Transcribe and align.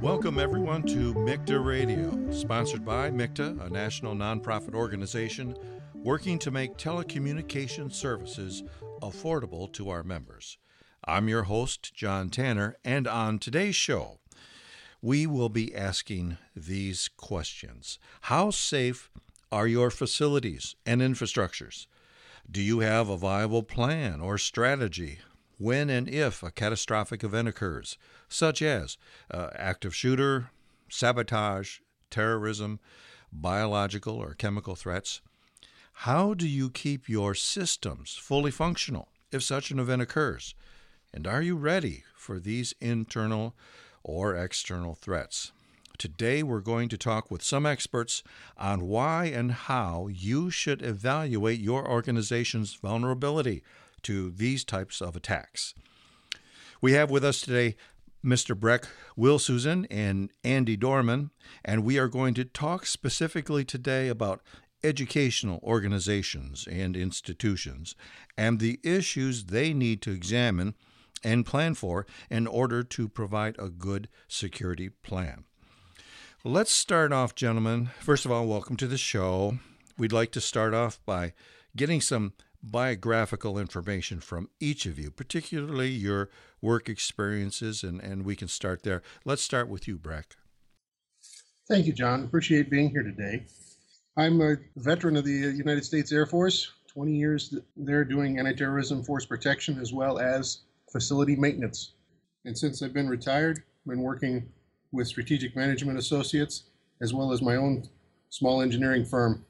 Welcome, 0.00 0.38
everyone, 0.38 0.82
to 0.84 1.14
MICTA 1.14 1.64
Radio, 1.64 2.30
sponsored 2.30 2.84
by 2.84 3.10
MICTA, 3.10 3.66
a 3.66 3.70
national 3.70 4.14
nonprofit 4.14 4.74
organization 4.74 5.56
working 5.94 6.38
to 6.38 6.50
make 6.50 6.76
telecommunication 6.76 7.92
services 7.92 8.62
affordable 9.02 9.70
to 9.72 9.90
our 9.90 10.02
members. 10.02 10.58
I'm 11.04 11.28
your 11.28 11.44
host, 11.44 11.94
John 11.94 12.30
Tanner, 12.30 12.76
and 12.84 13.06
on 13.06 13.38
today's 13.38 13.76
show, 13.76 14.18
we 15.02 15.26
will 15.26 15.48
be 15.48 15.74
asking 15.74 16.38
these 16.54 17.08
questions 17.08 17.98
How 18.22 18.50
safe 18.50 19.10
are 19.52 19.66
your 19.66 19.90
facilities 19.90 20.76
and 20.86 21.00
infrastructures? 21.00 21.86
Do 22.50 22.62
you 22.62 22.80
have 22.80 23.08
a 23.08 23.16
viable 23.16 23.62
plan 23.62 24.20
or 24.20 24.38
strategy 24.38 25.18
when 25.60 25.90
and 25.90 26.08
if 26.08 26.42
a 26.42 26.50
catastrophic 26.50 27.22
event 27.22 27.46
occurs, 27.46 27.98
such 28.30 28.62
as 28.62 28.96
uh, 29.30 29.50
active 29.54 29.94
shooter, 29.94 30.50
sabotage, 30.88 31.80
terrorism, 32.10 32.80
biological 33.30 34.14
or 34.14 34.32
chemical 34.32 34.74
threats. 34.74 35.20
How 35.92 36.32
do 36.32 36.48
you 36.48 36.70
keep 36.70 37.10
your 37.10 37.34
systems 37.34 38.14
fully 38.14 38.50
functional 38.50 39.08
if 39.30 39.42
such 39.42 39.70
an 39.70 39.78
event 39.78 40.00
occurs? 40.00 40.54
And 41.12 41.26
are 41.26 41.42
you 41.42 41.56
ready 41.56 42.04
for 42.16 42.40
these 42.40 42.74
internal 42.80 43.54
or 44.02 44.34
external 44.34 44.94
threats? 44.94 45.52
Today, 45.98 46.42
we're 46.42 46.60
going 46.60 46.88
to 46.88 46.96
talk 46.96 47.30
with 47.30 47.42
some 47.42 47.66
experts 47.66 48.22
on 48.56 48.88
why 48.88 49.26
and 49.26 49.52
how 49.52 50.08
you 50.10 50.48
should 50.48 50.80
evaluate 50.80 51.60
your 51.60 51.86
organization's 51.86 52.72
vulnerability 52.72 53.62
to 54.04 54.30
these 54.30 54.64
types 54.64 55.00
of 55.00 55.16
attacks. 55.16 55.74
We 56.80 56.92
have 56.92 57.10
with 57.10 57.24
us 57.24 57.40
today 57.40 57.76
Mr. 58.24 58.58
Breck 58.58 58.86
Will 59.16 59.38
Susan, 59.38 59.86
and 59.90 60.30
Andy 60.44 60.76
Dorman, 60.76 61.30
and 61.64 61.84
we 61.84 61.98
are 61.98 62.08
going 62.08 62.34
to 62.34 62.44
talk 62.44 62.84
specifically 62.84 63.64
today 63.64 64.08
about 64.08 64.42
educational 64.84 65.60
organizations 65.62 66.66
and 66.70 66.96
institutions 66.96 67.94
and 68.36 68.58
the 68.58 68.78
issues 68.82 69.44
they 69.44 69.72
need 69.72 70.02
to 70.02 70.10
examine 70.10 70.74
and 71.22 71.46
plan 71.46 71.74
for 71.74 72.06
in 72.30 72.46
order 72.46 72.82
to 72.82 73.08
provide 73.08 73.56
a 73.58 73.68
good 73.68 74.08
security 74.28 74.88
plan. 74.88 75.44
Let's 76.44 76.72
start 76.72 77.12
off, 77.12 77.34
gentlemen. 77.34 77.90
First 78.00 78.24
of 78.24 78.32
all, 78.32 78.46
welcome 78.46 78.76
to 78.76 78.86
the 78.86 78.96
show. 78.96 79.58
We'd 79.98 80.12
like 80.12 80.32
to 80.32 80.40
start 80.40 80.72
off 80.72 80.98
by 81.04 81.34
getting 81.76 82.00
some 82.00 82.32
biographical 82.62 83.58
information 83.58 84.20
from 84.20 84.48
each 84.60 84.86
of 84.86 84.98
you, 84.98 85.10
particularly 85.10 85.90
your 85.90 86.30
work 86.60 86.88
experiences, 86.88 87.82
and, 87.82 88.00
and 88.00 88.24
we 88.24 88.36
can 88.36 88.48
start 88.48 88.82
there. 88.82 89.02
Let's 89.24 89.42
start 89.42 89.68
with 89.68 89.88
you, 89.88 89.98
Brec. 89.98 90.36
Thank 91.68 91.86
you, 91.86 91.92
John. 91.92 92.24
Appreciate 92.24 92.70
being 92.70 92.90
here 92.90 93.02
today. 93.02 93.44
I'm 94.16 94.40
a 94.40 94.56
veteran 94.76 95.16
of 95.16 95.24
the 95.24 95.46
uh, 95.46 95.50
United 95.50 95.84
States 95.84 96.12
Air 96.12 96.26
Force, 96.26 96.72
20 96.88 97.12
years 97.12 97.54
there 97.76 98.04
doing 98.04 98.38
anti 98.38 98.52
terrorism 98.52 99.02
force 99.04 99.24
protection 99.24 99.78
as 99.78 99.92
well 99.92 100.18
as 100.18 100.62
facility 100.90 101.36
maintenance. 101.36 101.92
And 102.44 102.58
since 102.58 102.82
I've 102.82 102.92
been 102.92 103.08
retired, 103.08 103.58
I've 103.58 103.90
been 103.90 104.02
working 104.02 104.48
with 104.92 105.06
Strategic 105.06 105.54
Management 105.54 105.98
Associates 105.98 106.64
as 107.00 107.14
well 107.14 107.32
as 107.32 107.40
my 107.40 107.56
own 107.56 107.84
small 108.28 108.60
engineering 108.60 109.04
firm. 109.04 109.44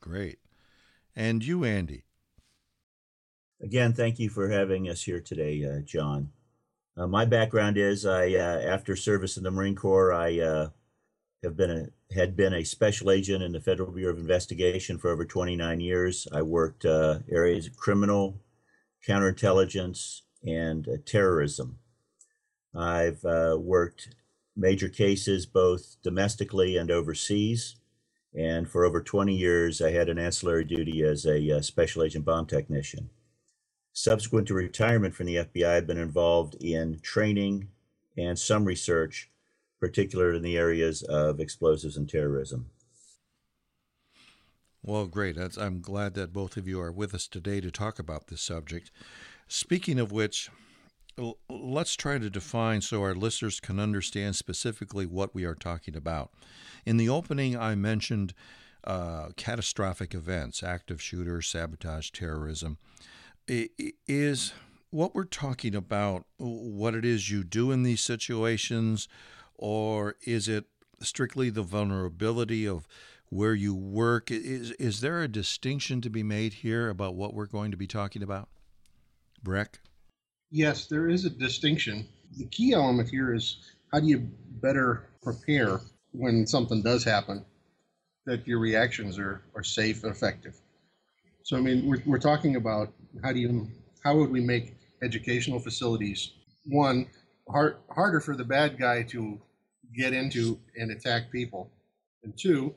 Great. 0.00 0.38
And 1.14 1.44
you, 1.44 1.64
Andy? 1.64 2.04
Again, 3.60 3.92
thank 3.92 4.20
you 4.20 4.30
for 4.30 4.48
having 4.48 4.88
us 4.88 5.02
here 5.02 5.20
today, 5.20 5.64
uh, 5.64 5.80
John. 5.80 6.30
Uh, 6.96 7.08
my 7.08 7.24
background 7.24 7.76
is 7.76 8.06
I, 8.06 8.34
uh, 8.34 8.60
after 8.60 8.94
service 8.94 9.36
in 9.36 9.42
the 9.42 9.50
Marine 9.50 9.74
Corps, 9.74 10.12
I 10.12 10.38
uh, 10.38 10.68
have 11.42 11.56
been 11.56 11.70
a, 11.70 12.14
had 12.14 12.36
been 12.36 12.54
a 12.54 12.64
special 12.64 13.10
agent 13.10 13.42
in 13.42 13.50
the 13.50 13.60
Federal 13.60 13.90
Bureau 13.90 14.12
of 14.12 14.20
Investigation 14.20 14.96
for 14.96 15.10
over 15.10 15.24
29 15.24 15.80
years. 15.80 16.28
I 16.32 16.42
worked 16.42 16.84
uh, 16.84 17.18
areas 17.28 17.66
of 17.66 17.76
criminal, 17.76 18.40
counterintelligence, 19.06 20.20
and 20.46 20.88
uh, 20.88 20.92
terrorism. 21.04 21.80
I've 22.76 23.24
worked 23.24 24.14
major 24.56 24.88
cases 24.88 25.46
both 25.46 25.96
domestically 26.04 26.76
and 26.76 26.92
overseas. 26.92 27.74
And 28.36 28.68
for 28.68 28.84
over 28.84 29.02
20 29.02 29.34
years, 29.34 29.82
I 29.82 29.90
had 29.90 30.08
an 30.08 30.18
ancillary 30.18 30.64
duty 30.64 31.02
as 31.02 31.26
a 31.26 31.60
special 31.62 32.04
agent 32.04 32.24
bomb 32.24 32.46
technician. 32.46 33.10
Subsequent 34.00 34.46
to 34.46 34.54
retirement 34.54 35.12
from 35.12 35.26
the 35.26 35.34
FBI, 35.34 35.66
I've 35.66 35.88
been 35.88 35.98
involved 35.98 36.54
in 36.62 37.00
training 37.00 37.66
and 38.16 38.38
some 38.38 38.64
research, 38.64 39.28
particularly 39.80 40.36
in 40.36 40.44
the 40.44 40.56
areas 40.56 41.02
of 41.02 41.40
explosives 41.40 41.96
and 41.96 42.08
terrorism. 42.08 42.66
Well, 44.84 45.08
great. 45.08 45.36
I'm 45.36 45.80
glad 45.80 46.14
that 46.14 46.32
both 46.32 46.56
of 46.56 46.68
you 46.68 46.80
are 46.80 46.92
with 46.92 47.12
us 47.12 47.26
today 47.26 47.60
to 47.60 47.72
talk 47.72 47.98
about 47.98 48.28
this 48.28 48.40
subject. 48.40 48.92
Speaking 49.48 49.98
of 49.98 50.12
which, 50.12 50.48
let's 51.50 51.96
try 51.96 52.18
to 52.18 52.30
define 52.30 52.82
so 52.82 53.02
our 53.02 53.16
listeners 53.16 53.58
can 53.58 53.80
understand 53.80 54.36
specifically 54.36 55.06
what 55.06 55.34
we 55.34 55.44
are 55.44 55.56
talking 55.56 55.96
about. 55.96 56.30
In 56.86 56.98
the 56.98 57.08
opening, 57.08 57.58
I 57.58 57.74
mentioned 57.74 58.32
uh, 58.84 59.30
catastrophic 59.36 60.14
events, 60.14 60.62
active 60.62 61.02
shooter, 61.02 61.42
sabotage, 61.42 62.10
terrorism 62.10 62.78
is 63.48 64.52
what 64.90 65.14
we're 65.14 65.24
talking 65.24 65.74
about 65.74 66.24
what 66.38 66.94
it 66.94 67.04
is 67.04 67.30
you 67.30 67.44
do 67.44 67.70
in 67.72 67.82
these 67.82 68.00
situations, 68.00 69.08
or 69.56 70.16
is 70.24 70.48
it 70.48 70.64
strictly 71.00 71.50
the 71.50 71.62
vulnerability 71.62 72.66
of 72.66 72.86
where 73.28 73.54
you 73.54 73.74
work? 73.74 74.30
Is, 74.30 74.72
is 74.72 75.00
there 75.00 75.22
a 75.22 75.28
distinction 75.28 76.00
to 76.00 76.10
be 76.10 76.22
made 76.22 76.54
here 76.54 76.88
about 76.88 77.14
what 77.14 77.34
we're 77.34 77.46
going 77.46 77.70
to 77.70 77.76
be 77.76 77.86
talking 77.86 78.22
about? 78.22 78.48
Brec? 79.44 79.78
Yes, 80.50 80.86
there 80.86 81.08
is 81.08 81.24
a 81.24 81.30
distinction. 81.30 82.08
The 82.36 82.46
key 82.46 82.72
element 82.72 83.10
here 83.10 83.34
is 83.34 83.58
how 83.92 84.00
do 84.00 84.06
you 84.06 84.28
better 84.62 85.10
prepare 85.22 85.80
when 86.12 86.46
something 86.46 86.82
does 86.82 87.04
happen 87.04 87.44
that 88.24 88.46
your 88.46 88.58
reactions 88.58 89.18
are, 89.18 89.42
are 89.54 89.62
safe 89.62 90.04
and 90.04 90.12
effective. 90.12 90.54
So, 91.42 91.56
I 91.56 91.60
mean, 91.60 91.86
we're, 91.86 92.02
we're 92.04 92.18
talking 92.18 92.56
about 92.56 92.92
how 93.22 93.32
do 93.32 93.38
you, 93.38 93.68
how 94.02 94.16
would 94.16 94.30
we 94.30 94.40
make 94.40 94.76
educational 95.02 95.60
facilities, 95.60 96.32
one, 96.66 97.06
hard, 97.48 97.76
harder 97.90 98.20
for 98.20 98.36
the 98.36 98.44
bad 98.44 98.78
guy 98.78 99.02
to 99.02 99.40
get 99.96 100.12
into 100.12 100.58
and 100.76 100.90
attack 100.90 101.30
people? 101.30 101.70
And 102.22 102.36
two, 102.36 102.74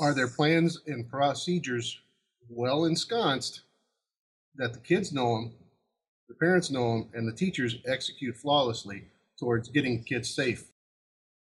are 0.00 0.14
there 0.14 0.28
plans 0.28 0.80
and 0.86 1.08
procedures 1.08 1.98
well 2.48 2.84
ensconced 2.84 3.62
that 4.56 4.72
the 4.72 4.80
kids 4.80 5.12
know 5.12 5.36
them, 5.36 5.52
the 6.28 6.34
parents 6.34 6.70
know 6.70 6.98
them, 6.98 7.08
and 7.14 7.28
the 7.28 7.32
teachers 7.32 7.76
execute 7.86 8.36
flawlessly 8.36 9.04
towards 9.38 9.68
getting 9.68 10.02
kids 10.02 10.34
safe? 10.34 10.64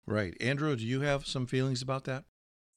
Right. 0.06 0.36
Andrew, 0.42 0.76
do 0.76 0.86
you 0.86 1.02
have 1.02 1.26
some 1.26 1.46
feelings 1.46 1.82
about 1.82 2.06
that? 2.06 2.26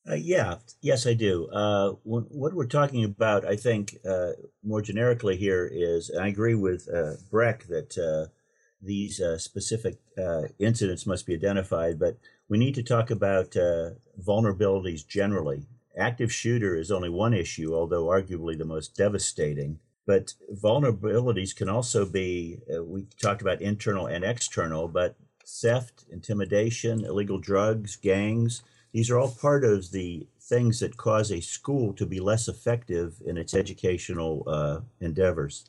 Uh, 0.08 0.14
yeah, 0.14 0.56
yes, 0.82 1.06
I 1.06 1.14
do. 1.14 1.48
Uh, 1.48 1.92
when, 2.02 2.24
what 2.24 2.52
we're 2.52 2.66
talking 2.66 3.04
about, 3.04 3.46
I 3.46 3.56
think, 3.56 3.96
uh, 4.08 4.32
more 4.62 4.82
generically 4.82 5.36
here 5.36 5.66
is, 5.72 6.10
and 6.10 6.22
I 6.22 6.28
agree 6.28 6.54
with 6.54 6.88
uh, 6.92 7.16
Brec 7.32 7.66
that 7.68 7.96
uh, 7.96 8.30
these 8.82 9.20
uh, 9.20 9.38
specific 9.38 9.98
incidents 10.58 11.06
must 11.06 11.26
be 11.26 11.34
identified, 11.34 11.98
but 11.98 12.18
we 12.48 12.58
need 12.58 12.74
to 12.74 12.82
talk 12.82 13.10
about 13.10 13.56
vulnerabilities 14.22 15.06
generally. 15.06 15.66
Active 15.96 16.30
shooter 16.32 16.76
is 16.76 16.90
only 16.90 17.08
one 17.08 17.32
issue, 17.32 17.74
although 17.74 18.04
arguably 18.04 18.58
the 18.58 18.64
most 18.64 18.94
devastating. 18.94 19.78
But 20.06 20.34
vulnerabilities 20.52 21.56
can 21.56 21.70
also 21.70 22.04
be, 22.04 22.58
we 22.82 23.06
talked 23.20 23.40
about 23.40 23.62
internal 23.62 24.06
and 24.06 24.22
external, 24.22 24.86
but 24.86 25.16
theft, 25.46 26.04
intimidation, 26.10 27.06
illegal 27.06 27.38
drugs, 27.38 27.96
gangs 27.96 28.62
these 28.94 29.10
are 29.10 29.18
all 29.18 29.32
part 29.32 29.64
of 29.64 29.90
the 29.90 30.24
things 30.40 30.78
that 30.78 30.96
cause 30.96 31.32
a 31.32 31.40
school 31.40 31.92
to 31.94 32.06
be 32.06 32.20
less 32.20 32.46
effective 32.46 33.20
in 33.26 33.36
its 33.36 33.52
educational 33.52 34.44
uh, 34.46 34.80
endeavors. 35.00 35.64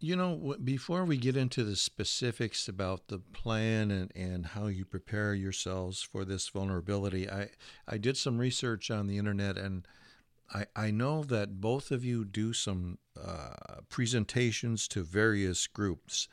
You 0.00 0.16
know, 0.16 0.56
before 0.62 1.04
we 1.04 1.16
get 1.18 1.36
into 1.36 1.62
the 1.62 1.76
specifics 1.76 2.66
about 2.66 3.08
the 3.08 3.20
plan 3.20 3.92
and, 3.92 4.12
and 4.14 4.44
how 4.44 4.66
you 4.66 4.84
prepare 4.84 5.34
yourselves 5.34 6.02
for 6.02 6.24
this 6.24 6.48
vulnerability, 6.48 7.30
I, 7.30 7.50
I 7.86 7.96
did 7.96 8.16
some 8.16 8.38
research 8.38 8.90
on 8.90 9.06
the 9.06 9.18
internet 9.18 9.56
and 9.56 9.86
I, 10.52 10.66
I 10.74 10.90
know 10.90 11.22
that 11.24 11.60
both 11.60 11.92
of 11.92 12.04
you 12.04 12.24
do 12.24 12.52
some 12.52 12.98
uh, 13.16 13.82
presentations 13.88 14.88
to 14.88 15.04
various 15.04 15.68
groups 15.68 16.26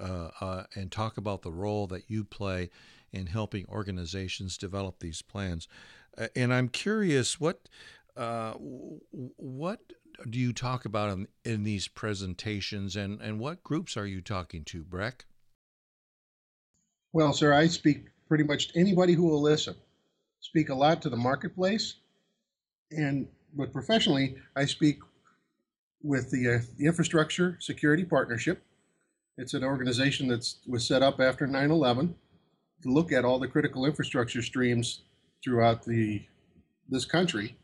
uh, 0.00 0.30
uh 0.40 0.64
and 0.74 0.90
talk 0.90 1.18
about 1.18 1.42
the 1.42 1.52
role 1.52 1.86
that 1.86 2.10
you 2.10 2.24
play 2.24 2.70
in 3.12 3.26
helping 3.26 3.66
organizations 3.68 4.56
develop 4.56 4.98
these 4.98 5.22
plans. 5.22 5.68
Uh, 6.16 6.28
and 6.34 6.52
I'm 6.52 6.68
curious 6.68 7.40
what 7.40 7.68
uh, 8.16 8.52
what 8.52 9.80
do 10.28 10.38
you 10.38 10.52
talk 10.52 10.84
about 10.84 11.10
in, 11.10 11.28
in 11.44 11.64
these 11.64 11.88
presentations, 11.88 12.96
and, 12.96 13.20
and 13.20 13.40
what 13.40 13.62
groups 13.62 13.96
are 13.96 14.06
you 14.06 14.20
talking 14.20 14.64
to, 14.64 14.84
Brec? 14.84 15.22
Well, 17.12 17.32
sir, 17.32 17.52
I 17.52 17.66
speak 17.66 18.06
pretty 18.28 18.44
much 18.44 18.68
to 18.68 18.80
anybody 18.80 19.14
who 19.14 19.24
will 19.24 19.40
listen. 19.40 19.74
Speak 20.40 20.68
a 20.68 20.74
lot 20.74 21.02
to 21.02 21.10
the 21.10 21.16
marketplace, 21.16 21.96
and 22.90 23.28
but 23.54 23.72
professionally, 23.72 24.36
I 24.56 24.64
speak 24.64 25.00
with 26.02 26.30
the, 26.30 26.56
uh, 26.56 26.58
the 26.78 26.86
Infrastructure 26.86 27.56
Security 27.60 28.04
Partnership. 28.04 28.62
It's 29.38 29.54
an 29.54 29.64
organization 29.64 30.28
that 30.28 30.46
was 30.66 30.86
set 30.86 31.02
up 31.02 31.20
after 31.20 31.46
9/11 31.46 32.08
to 32.08 32.14
look 32.84 33.12
at 33.12 33.24
all 33.24 33.38
the 33.38 33.48
critical 33.48 33.84
infrastructure 33.84 34.42
streams 34.42 35.02
throughout 35.42 35.84
the 35.84 36.22
this 36.88 37.04
country, 37.04 37.56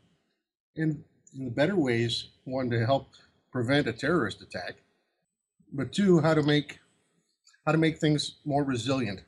and 0.75 1.03
in 1.37 1.45
the 1.45 1.51
better 1.51 1.75
ways, 1.75 2.29
one 2.45 2.69
to 2.69 2.85
help 2.85 3.09
prevent 3.51 3.87
a 3.87 3.93
terrorist 3.93 4.41
attack, 4.41 4.75
but 5.71 5.91
two, 5.91 6.19
how 6.21 6.33
to 6.33 6.43
make 6.43 6.79
how 7.65 7.71
to 7.71 7.77
make 7.77 7.97
things 7.97 8.37
more 8.45 8.63
resilient 8.63 9.21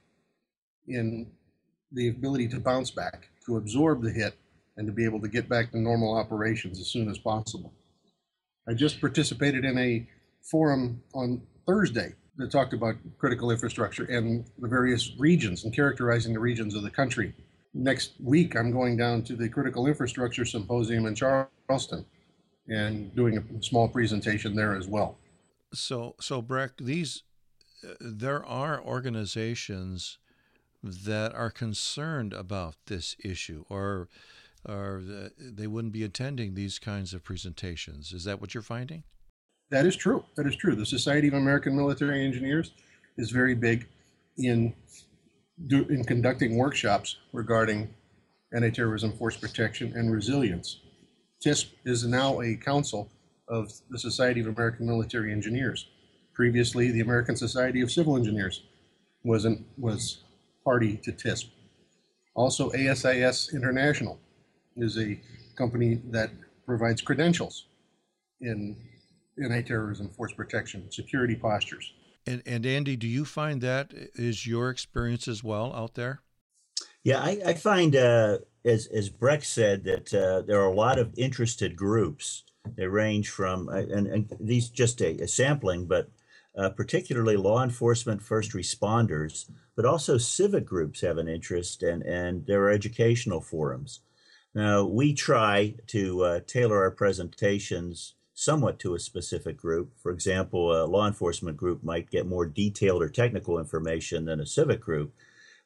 in 0.88 1.28
the 1.92 2.08
ability 2.08 2.48
to 2.48 2.60
bounce 2.60 2.90
back, 2.90 3.30
to 3.46 3.58
absorb 3.58 4.02
the 4.02 4.12
hit, 4.12 4.36
and 4.78 4.88
to 4.88 4.94
be 4.94 5.06
able 5.06 5.20
to 5.22 5.28
get 5.28 5.50
back 5.50 5.72
to 5.72 5.78
normal 5.78 6.16
operations 6.18 6.80
as 6.80 6.88
soon 6.88 7.10
as 7.10 7.18
possible. 7.18 7.74
I 8.68 8.74
just 8.74 9.02
participated 9.02 9.66
in 9.66 9.78
a 9.78 10.08
forum 10.42 11.04
on 11.14 11.42
Thursday 11.68 12.14
that 12.42 12.52
talked 12.52 12.74
about 12.74 12.96
critical 13.18 13.52
infrastructure 13.52 14.04
and 14.06 14.46
the 14.60 14.68
various 14.68 15.12
regions 15.18 15.64
and 15.64 15.74
characterizing 15.74 16.34
the 16.34 16.40
regions 16.40 16.76
of 16.76 16.84
the 16.84 16.90
country. 16.90 17.34
Next 17.74 18.14
week, 18.22 18.56
I'm 18.56 18.72
going 18.72 18.98
down 18.98 19.24
to 19.24 19.36
the 19.36 19.48
Critical 19.48 19.88
Infrastructure 19.88 20.44
Symposium 20.44 21.06
in 21.06 21.16
Charleston 21.16 22.06
and 22.68 23.16
doing 23.16 23.38
a 23.38 23.64
small 23.64 23.88
presentation 23.88 24.56
there 24.56 24.76
as 24.76 24.88
well. 24.88 25.18
So, 25.74 26.16
so 26.20 26.42
Brec, 26.42 26.72
these 26.80 27.24
uh, 27.84 27.94
there 28.00 28.46
are 28.46 28.82
organizations 28.82 30.18
that 30.84 31.34
are 31.34 31.50
concerned 31.50 32.34
about 32.34 32.76
this 32.88 33.16
issue, 33.24 33.64
or 33.70 34.10
or 34.68 35.02
they 35.40 35.66
wouldn't 35.66 35.94
be 35.94 36.04
attending 36.04 36.54
these 36.54 36.78
kinds 36.78 37.14
of 37.14 37.24
presentations. 37.24 38.14
Is 38.14 38.26
that 38.26 38.40
what 38.40 38.54
you're 38.54 38.62
finding? 38.62 39.04
That 39.72 39.86
is 39.86 39.96
true. 39.96 40.26
That 40.36 40.46
is 40.46 40.56
true. 40.56 40.76
The 40.76 40.86
Society 40.86 41.30
of 41.30 41.34
American 41.34 41.76
Military 41.76 42.26
Engineers 42.26 42.74
is 43.18 43.32
very 43.32 43.56
big 43.56 43.88
in 44.38 44.74
do, 45.68 45.86
in 45.86 46.04
conducting 46.04 46.58
workshops 46.58 47.18
regarding 47.32 47.90
anti-terrorism 48.54 49.14
force 49.14 49.38
protection 49.38 49.94
and 49.96 50.12
resilience. 50.12 50.82
TISP 51.40 51.74
is 51.86 52.06
now 52.06 52.42
a 52.42 52.56
council 52.56 53.10
of 53.48 53.72
the 53.90 53.98
Society 53.98 54.42
of 54.42 54.48
American 54.48 54.86
Military 54.86 55.32
Engineers. 55.32 55.88
Previously, 56.34 56.92
the 56.92 57.00
American 57.02 57.38
Society 57.38 57.82
of 57.82 57.92
Civil 57.92 58.18
Engineers 58.18 58.64
was 59.24 59.46
an, 59.46 59.66
was 59.78 60.24
party 60.66 60.98
to 60.98 61.14
TISP. 61.14 61.50
Also, 62.36 62.72
ASIS 62.72 63.54
International 63.54 64.20
is 64.76 64.98
a 64.98 65.20
company 65.56 66.02
that 66.10 66.32
provides 66.66 67.02
credentials 67.02 67.68
in 68.42 68.76
anti-terrorism 69.44 70.10
force 70.10 70.34
protection, 70.34 70.92
security 70.92 71.36
postures. 71.36 71.94
And, 72.28 72.44
and 72.46 72.66
Andy, 72.66 72.96
do 72.96 73.08
you 73.08 73.26
find 73.26 73.62
that 73.62 73.92
is 74.16 74.46
your 74.46 74.70
experience 74.70 75.28
as 75.28 75.44
well 75.44 75.74
out 75.74 75.96
there? 75.96 76.22
Yeah, 77.04 77.20
I, 77.20 77.42
I 77.48 77.54
find, 77.56 77.96
uh, 77.96 78.40
as 78.64 78.86
as 78.88 79.10
Brec 79.10 79.44
said, 79.44 79.84
that 79.86 80.14
uh, 80.14 80.42
there 80.44 80.62
are 80.62 80.72
a 80.72 80.76
lot 80.76 81.00
of 81.00 81.14
interested 81.18 81.76
groups. 81.76 82.44
They 82.76 82.86
range 82.86 83.30
from, 83.30 83.70
uh, 83.70 83.78
and, 83.78 84.06
and 84.06 84.34
these 84.40 84.70
just 84.70 85.02
a, 85.02 85.18
a 85.18 85.28
sampling, 85.28 85.88
but 85.88 86.12
uh, 86.56 86.70
particularly 86.70 87.38
law 87.38 87.64
enforcement, 87.64 88.22
first 88.22 88.52
responders, 88.52 89.50
but 89.76 89.86
also 89.86 90.18
civic 90.20 90.66
groups 90.66 91.02
have 91.02 91.18
an 91.18 91.28
interest, 91.28 91.82
and 91.82 92.04
and 92.04 92.46
there 92.46 92.64
are 92.64 92.70
educational 92.70 93.42
forums. 93.42 94.02
Now 94.54 94.86
we 94.86 95.14
try 95.14 95.76
to 95.88 96.24
uh, 96.24 96.40
tailor 96.46 96.84
our 96.84 96.92
presentations 96.92 98.14
somewhat 98.42 98.80
to 98.80 98.96
a 98.96 99.00
specific 99.00 99.56
group. 99.56 99.94
For 100.02 100.12
example, 100.12 100.74
a 100.74 100.86
law 100.86 101.06
enforcement 101.06 101.58
group 101.58 101.84
might 101.84 102.10
get 102.10 102.26
more 102.26 102.48
detailed 102.48 103.04
or 103.04 103.08
technical 103.08 103.60
information 103.60 104.26
than 104.26 104.40
a 104.40 104.48
civic 104.48 104.82
group, 104.82 105.14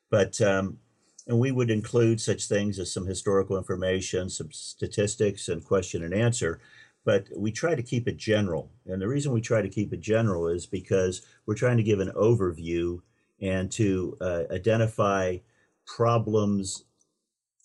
but 0.10 0.42
um, 0.42 0.78
and 1.26 1.40
we 1.40 1.54
would 1.54 1.72
include 1.72 2.20
such 2.20 2.48
things 2.48 2.78
as 2.78 2.92
some 2.92 3.08
historical 3.08 3.58
information, 3.58 4.30
some 4.30 4.52
statistics, 4.52 5.48
and 5.48 5.64
question 5.64 6.04
and 6.04 6.14
answer. 6.14 6.60
But 7.06 7.28
we 7.36 7.52
try 7.52 7.76
to 7.76 7.82
keep 7.82 8.10
it 8.10 8.18
general. 8.18 8.70
And 8.86 9.02
the 9.02 9.08
reason 9.08 9.32
we 9.32 9.42
try 9.42 9.62
to 9.62 9.70
keep 9.70 9.94
it 9.94 10.02
general 10.02 10.48
is 10.48 10.66
because 10.66 11.22
we're 11.46 11.56
trying 11.56 11.78
to 11.78 11.84
give 11.84 12.02
an 12.02 12.12
overview 12.12 13.00
and 13.40 13.72
to 13.72 14.18
uh, 14.20 14.44
identify 14.52 15.38
problems 15.86 16.84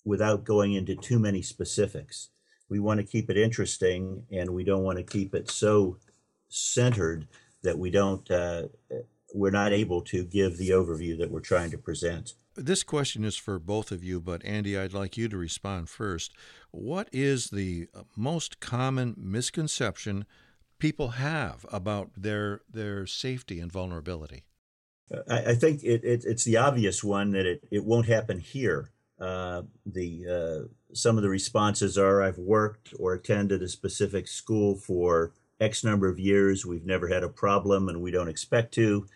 without 0.05 0.45
going 0.45 0.75
into 0.75 0.95
too 0.95 1.19
many 1.19 1.43
specifics 1.43 2.29
we 2.71 2.79
want 2.79 2.99
to 3.01 3.05
keep 3.05 3.29
it 3.29 3.37
interesting 3.37 4.25
and 4.33 4.51
we 4.51 4.65
don't 4.65 4.85
want 4.85 4.97
to 4.97 5.05
keep 5.05 5.35
it 5.35 5.51
so 5.51 5.99
centered 6.49 7.29
that 7.63 7.79
we 7.79 7.91
don't 7.91 8.31
uh, 8.31 8.63
we're 9.35 9.51
not 9.51 9.73
able 9.73 10.01
to 10.03 10.25
give 10.25 10.57
the 10.57 10.71
overview 10.71 11.19
that 11.19 11.31
we're 11.31 11.41
trying 11.41 11.71
to 11.71 11.79
present. 11.79 12.35
This 12.57 12.83
question 12.83 13.25
is 13.25 13.37
for 13.37 13.59
both 13.59 13.93
of 13.93 14.03
you, 14.03 14.21
but 14.21 14.45
Andy, 14.45 14.77
I'd 14.77 14.93
like 14.93 15.17
you 15.17 15.29
to 15.29 15.37
respond 15.37 15.89
first. 15.89 16.33
What 16.73 17.09
is 17.13 17.51
the 17.51 17.89
most 18.17 18.61
common 18.61 19.15
misconception 19.17 20.25
people 20.79 21.09
have 21.11 21.67
about 21.71 22.11
their 22.17 22.63
their 22.71 23.07
safety 23.07 23.61
and 23.61 23.71
vulnerability? 23.71 24.45
I, 25.29 25.51
I 25.51 25.55
think 25.55 25.83
it, 25.83 26.05
it, 26.05 26.25
it's 26.25 26.45
the 26.45 26.57
obvious 26.57 27.03
one 27.03 27.33
that 27.33 27.47
it, 27.47 27.65
it 27.71 27.85
won't 27.85 28.07
happen 28.07 28.39
here. 28.39 28.91
Uh, 29.19 29.63
the 29.85 30.25
uh, 30.29 30.69
some 30.93 31.17
of 31.17 31.23
the 31.23 31.29
responses 31.29 31.97
are 31.99 32.23
I've 32.23 32.39
worked 32.39 32.95
or 32.99 33.15
attended 33.15 33.63
a 33.63 33.69
specific 33.69 34.29
school 34.29 34.75
for 34.75 35.33
X 35.61 35.85
number 35.85 36.09
of 36.09 36.19
years. 36.19 36.65
We've 36.65 36.87
never 36.87 37.09
had 37.09 37.23
a 37.23 37.29
problem 37.29 37.89
and 37.89 38.01
we 38.01 38.11
don't 38.11 38.29
expect 38.29 38.73
to. 38.75 39.07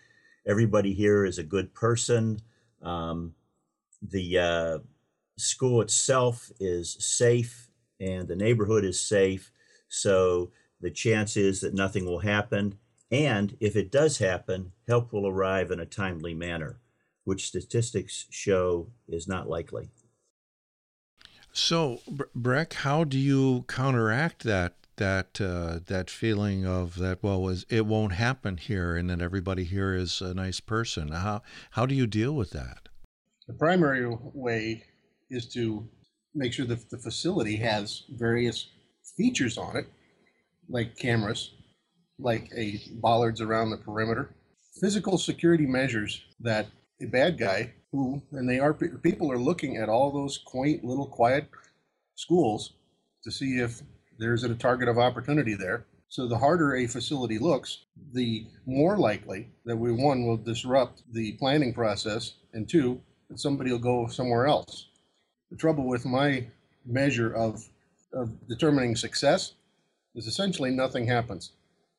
Everybody 0.45 0.93
here 0.93 1.25
is 1.25 1.37
a 1.37 1.43
good 1.43 1.73
person. 1.73 2.39
Um, 2.81 3.33
the 4.01 4.39
uh, 4.39 4.77
school 5.37 5.81
itself 5.81 6.51
is 6.59 6.97
safe 6.99 7.69
and 7.99 8.27
the 8.27 8.35
neighborhood 8.35 8.85
is 8.85 8.99
safe. 8.99 9.51
So 9.89 10.51
the 10.81 10.91
chance 10.91 11.35
is 11.35 11.61
that 11.61 11.73
nothing 11.73 12.05
will 12.05 12.19
happen. 12.19 12.77
And 13.11 13.57
if 13.59 13.75
it 13.75 13.91
does 13.91 14.17
happen, 14.17 14.71
help 14.87 15.13
will 15.13 15.27
arrive 15.27 15.71
in 15.71 15.79
a 15.79 15.85
timely 15.85 16.33
manner, 16.33 16.79
which 17.23 17.47
statistics 17.47 18.25
show 18.29 18.87
is 19.07 19.27
not 19.27 19.49
likely. 19.49 19.89
So, 21.57 22.01
Brec, 22.09 22.73
how 22.73 23.05
do 23.05 23.17
you 23.17 23.63
counteract 23.69 24.43
that 24.43 24.73
that 24.97 25.39
uh, 25.39 25.79
that 25.85 26.09
feeling 26.09 26.65
of 26.65 26.95
that? 26.95 27.23
Well, 27.23 27.41
was 27.41 27.65
it 27.69 27.85
won't 27.85 28.11
happen 28.11 28.57
here, 28.57 28.97
and 28.97 29.09
that 29.09 29.21
everybody 29.21 29.63
here 29.63 29.95
is 29.95 30.19
a 30.19 30.33
nice 30.33 30.59
person. 30.59 31.13
How 31.13 31.43
how 31.71 31.85
do 31.85 31.95
you 31.95 32.07
deal 32.07 32.33
with 32.33 32.49
that? 32.49 32.89
The 33.47 33.53
primary 33.53 34.05
way 34.33 34.83
is 35.29 35.47
to 35.53 35.87
make 36.33 36.51
sure 36.51 36.65
that 36.65 36.89
the 36.89 36.97
facility 36.97 37.55
has 37.55 38.03
various 38.09 38.67
features 39.15 39.57
on 39.57 39.77
it, 39.77 39.87
like 40.67 40.97
cameras, 40.97 41.51
like 42.19 42.51
a 42.53 42.81
bollards 42.95 43.39
around 43.39 43.69
the 43.69 43.77
perimeter, 43.77 44.35
physical 44.81 45.17
security 45.17 45.65
measures 45.65 46.21
that 46.41 46.67
a 47.01 47.05
bad 47.05 47.37
guy 47.37 47.75
who, 47.95 48.21
and 48.37 48.49
they 48.49 48.59
are 48.59 48.73
people 48.73 49.31
are 49.31 49.37
looking 49.37 49.77
at 49.77 49.89
all 49.89 50.11
those 50.11 50.37
quaint 50.37 50.83
little 50.83 51.07
quiet 51.07 51.49
schools 52.15 52.73
to 53.23 53.31
see 53.31 53.59
if 53.59 53.81
there's 54.17 54.43
a 54.43 54.55
target 54.55 54.87
of 54.87 54.97
opportunity 54.97 55.55
there. 55.55 55.85
So 56.07 56.27
the 56.27 56.37
harder 56.37 56.75
a 56.75 56.87
facility 56.87 57.39
looks, 57.39 57.85
the 58.13 58.45
more 58.65 58.97
likely 58.97 59.49
that 59.65 59.75
we 59.75 59.91
one 59.91 60.25
will 60.25 60.37
disrupt 60.37 61.01
the 61.11 61.33
planning 61.33 61.73
process, 61.73 62.35
and 62.53 62.69
two 62.69 63.01
that 63.29 63.39
somebody 63.39 63.71
will 63.71 63.79
go 63.79 64.07
somewhere 64.07 64.45
else. 64.45 64.87
The 65.49 65.57
trouble 65.57 65.87
with 65.87 66.05
my 66.05 66.47
measure 66.85 67.33
of 67.33 67.67
of 68.13 68.47
determining 68.47 68.95
success 68.95 69.53
is 70.15 70.27
essentially 70.27 70.71
nothing 70.71 71.05
happens. 71.05 71.51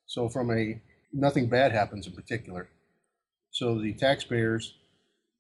So 0.06 0.28
from 0.28 0.50
a 0.50 0.80
nothing 1.12 1.46
bad 1.48 1.72
happens 1.72 2.06
in 2.06 2.14
particular. 2.14 2.68
So 3.50 3.78
the 3.78 3.92
taxpayers 3.92 4.74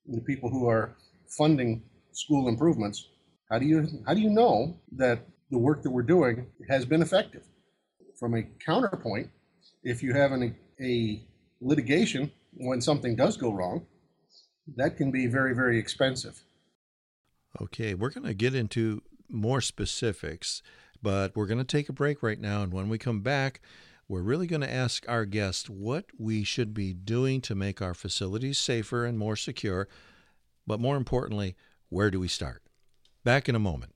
the 0.08 0.20
people 0.20 0.50
who 0.50 0.68
are 0.68 0.96
funding 1.28 1.82
school 2.12 2.48
improvements, 2.48 3.08
how 3.50 3.58
do 3.58 3.66
you 3.66 3.86
how 4.06 4.14
do 4.14 4.20
you 4.20 4.30
know 4.30 4.78
that 4.92 5.26
the 5.50 5.58
work 5.58 5.82
that 5.82 5.90
we're 5.90 6.02
doing 6.02 6.46
has 6.68 6.84
been 6.84 7.02
effective? 7.02 7.44
From 8.18 8.34
a 8.34 8.42
counterpoint, 8.64 9.30
if 9.82 10.02
you 10.02 10.14
have 10.14 10.32
an, 10.32 10.56
a 10.80 11.22
litigation 11.60 12.32
when 12.54 12.80
something 12.80 13.14
does 13.16 13.36
go 13.36 13.52
wrong, 13.52 13.86
that 14.76 14.96
can 14.96 15.10
be 15.10 15.26
very 15.26 15.54
very 15.54 15.78
expensive. 15.78 16.42
Okay, 17.60 17.94
we're 17.94 18.10
going 18.10 18.26
to 18.26 18.34
get 18.34 18.54
into 18.54 19.02
more 19.28 19.60
specifics 19.60 20.62
But 21.02 21.36
we're 21.36 21.46
going 21.46 21.58
to 21.58 21.64
take 21.64 21.88
a 21.88 21.92
break 21.92 22.22
right 22.22 22.40
now. 22.40 22.62
And 22.62 22.72
when 22.72 22.88
we 22.88 22.98
come 22.98 23.20
back, 23.20 23.60
we're 24.08 24.22
really 24.22 24.46
going 24.46 24.60
to 24.62 24.72
ask 24.72 25.04
our 25.08 25.24
guests 25.24 25.68
what 25.68 26.06
we 26.18 26.44
should 26.44 26.72
be 26.72 26.92
doing 26.92 27.40
to 27.42 27.54
make 27.54 27.82
our 27.82 27.94
facilities 27.94 28.58
safer 28.58 29.04
and 29.04 29.18
more 29.18 29.36
secure. 29.36 29.88
But 30.66 30.80
more 30.80 30.96
importantly, 30.96 31.56
where 31.88 32.10
do 32.10 32.20
we 32.20 32.28
start? 32.28 32.62
Back 33.24 33.48
in 33.48 33.54
a 33.54 33.60
moment. 33.60 33.92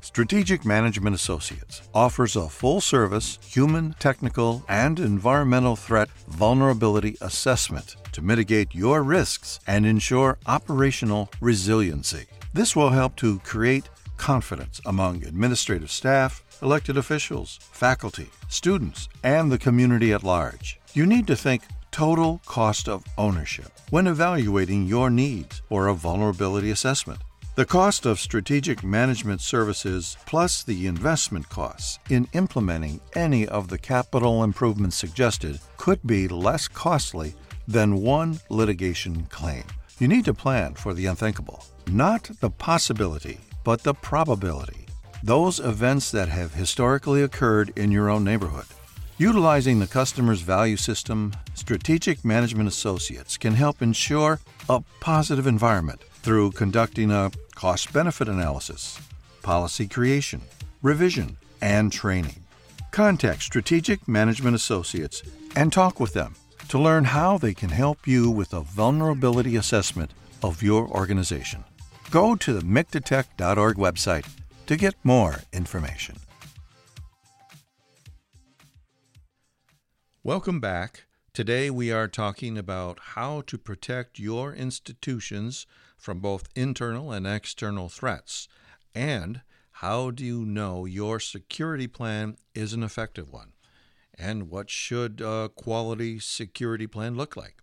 Strategic 0.00 0.64
Management 0.64 1.14
Associates 1.14 1.82
offers 1.94 2.34
a 2.34 2.48
full 2.48 2.80
service 2.80 3.38
human, 3.44 3.94
technical, 4.00 4.64
and 4.68 4.98
environmental 4.98 5.76
threat 5.76 6.10
vulnerability 6.26 7.16
assessment 7.20 7.94
to 8.10 8.20
mitigate 8.20 8.74
your 8.74 9.04
risks 9.04 9.60
and 9.68 9.86
ensure 9.86 10.38
operational 10.46 11.30
resiliency. 11.40 12.26
This 12.52 12.74
will 12.74 12.90
help 12.90 13.14
to 13.16 13.38
create 13.40 13.88
confidence 14.16 14.80
among 14.84 15.24
administrative 15.24 15.92
staff, 15.92 16.42
elected 16.62 16.96
officials, 16.96 17.58
faculty, 17.72 18.28
students, 18.48 19.08
and 19.22 19.50
the 19.50 19.58
community 19.58 20.12
at 20.12 20.24
large. 20.24 20.80
You 20.94 21.06
need 21.06 21.26
to 21.26 21.36
think 21.36 21.62
total 21.90 22.40
cost 22.46 22.88
of 22.88 23.04
ownership 23.18 23.70
when 23.90 24.06
evaluating 24.06 24.86
your 24.86 25.10
needs 25.10 25.62
for 25.68 25.88
a 25.88 25.94
vulnerability 25.94 26.70
assessment. 26.70 27.20
The 27.56 27.66
cost 27.66 28.06
of 28.06 28.20
strategic 28.20 28.84
management 28.84 29.40
services 29.40 30.16
plus 30.24 30.62
the 30.62 30.86
investment 30.86 31.48
costs 31.48 31.98
in 32.08 32.28
implementing 32.32 33.00
any 33.14 33.46
of 33.46 33.68
the 33.68 33.78
capital 33.78 34.44
improvements 34.44 34.96
suggested 34.96 35.60
could 35.76 36.00
be 36.06 36.28
less 36.28 36.68
costly 36.68 37.34
than 37.66 38.02
one 38.02 38.40
litigation 38.48 39.26
claim. 39.30 39.64
You 39.98 40.08
need 40.08 40.24
to 40.24 40.34
plan 40.34 40.74
for 40.74 40.94
the 40.94 41.06
unthinkable, 41.06 41.64
not 41.88 42.30
the 42.40 42.50
possibility, 42.50 43.38
but 43.64 43.82
the 43.82 43.94
probability. 43.94 44.79
Those 45.22 45.60
events 45.60 46.10
that 46.12 46.30
have 46.30 46.54
historically 46.54 47.22
occurred 47.22 47.74
in 47.76 47.92
your 47.92 48.08
own 48.08 48.24
neighborhood. 48.24 48.64
Utilizing 49.18 49.78
the 49.78 49.86
customer's 49.86 50.40
value 50.40 50.78
system, 50.78 51.34
Strategic 51.52 52.24
Management 52.24 52.68
Associates 52.68 53.36
can 53.36 53.52
help 53.52 53.82
ensure 53.82 54.40
a 54.66 54.82
positive 55.00 55.46
environment 55.46 56.02
through 56.22 56.52
conducting 56.52 57.10
a 57.10 57.30
cost 57.54 57.92
benefit 57.92 58.30
analysis, 58.30 58.98
policy 59.42 59.86
creation, 59.86 60.40
revision, 60.80 61.36
and 61.60 61.92
training. 61.92 62.42
Contact 62.90 63.42
Strategic 63.42 64.08
Management 64.08 64.56
Associates 64.56 65.22
and 65.54 65.70
talk 65.70 66.00
with 66.00 66.14
them 66.14 66.34
to 66.68 66.78
learn 66.78 67.04
how 67.04 67.36
they 67.36 67.52
can 67.52 67.68
help 67.68 68.06
you 68.06 68.30
with 68.30 68.54
a 68.54 68.62
vulnerability 68.62 69.56
assessment 69.56 70.12
of 70.42 70.62
your 70.62 70.88
organization. 70.88 71.62
Go 72.10 72.34
to 72.36 72.54
the 72.54 72.62
MICTATech.org 72.62 73.76
website 73.76 74.24
to 74.70 74.76
get 74.76 74.94
more 75.02 75.34
information. 75.52 76.14
Welcome 80.22 80.60
back. 80.60 81.06
Today 81.32 81.70
we 81.70 81.90
are 81.90 82.06
talking 82.06 82.56
about 82.56 83.00
how 83.16 83.40
to 83.48 83.58
protect 83.58 84.20
your 84.20 84.54
institutions 84.54 85.66
from 85.98 86.20
both 86.20 86.48
internal 86.54 87.10
and 87.10 87.26
external 87.26 87.88
threats? 87.88 88.46
And 88.94 89.40
how 89.72 90.12
do 90.12 90.24
you 90.24 90.46
know 90.46 90.84
your 90.84 91.18
security 91.18 91.88
plan 91.88 92.36
is 92.54 92.72
an 92.72 92.84
effective 92.84 93.32
one? 93.32 93.54
And 94.16 94.50
what 94.50 94.70
should 94.70 95.20
a 95.20 95.48
quality 95.48 96.20
security 96.20 96.86
plan 96.86 97.16
look 97.16 97.36
like? 97.36 97.56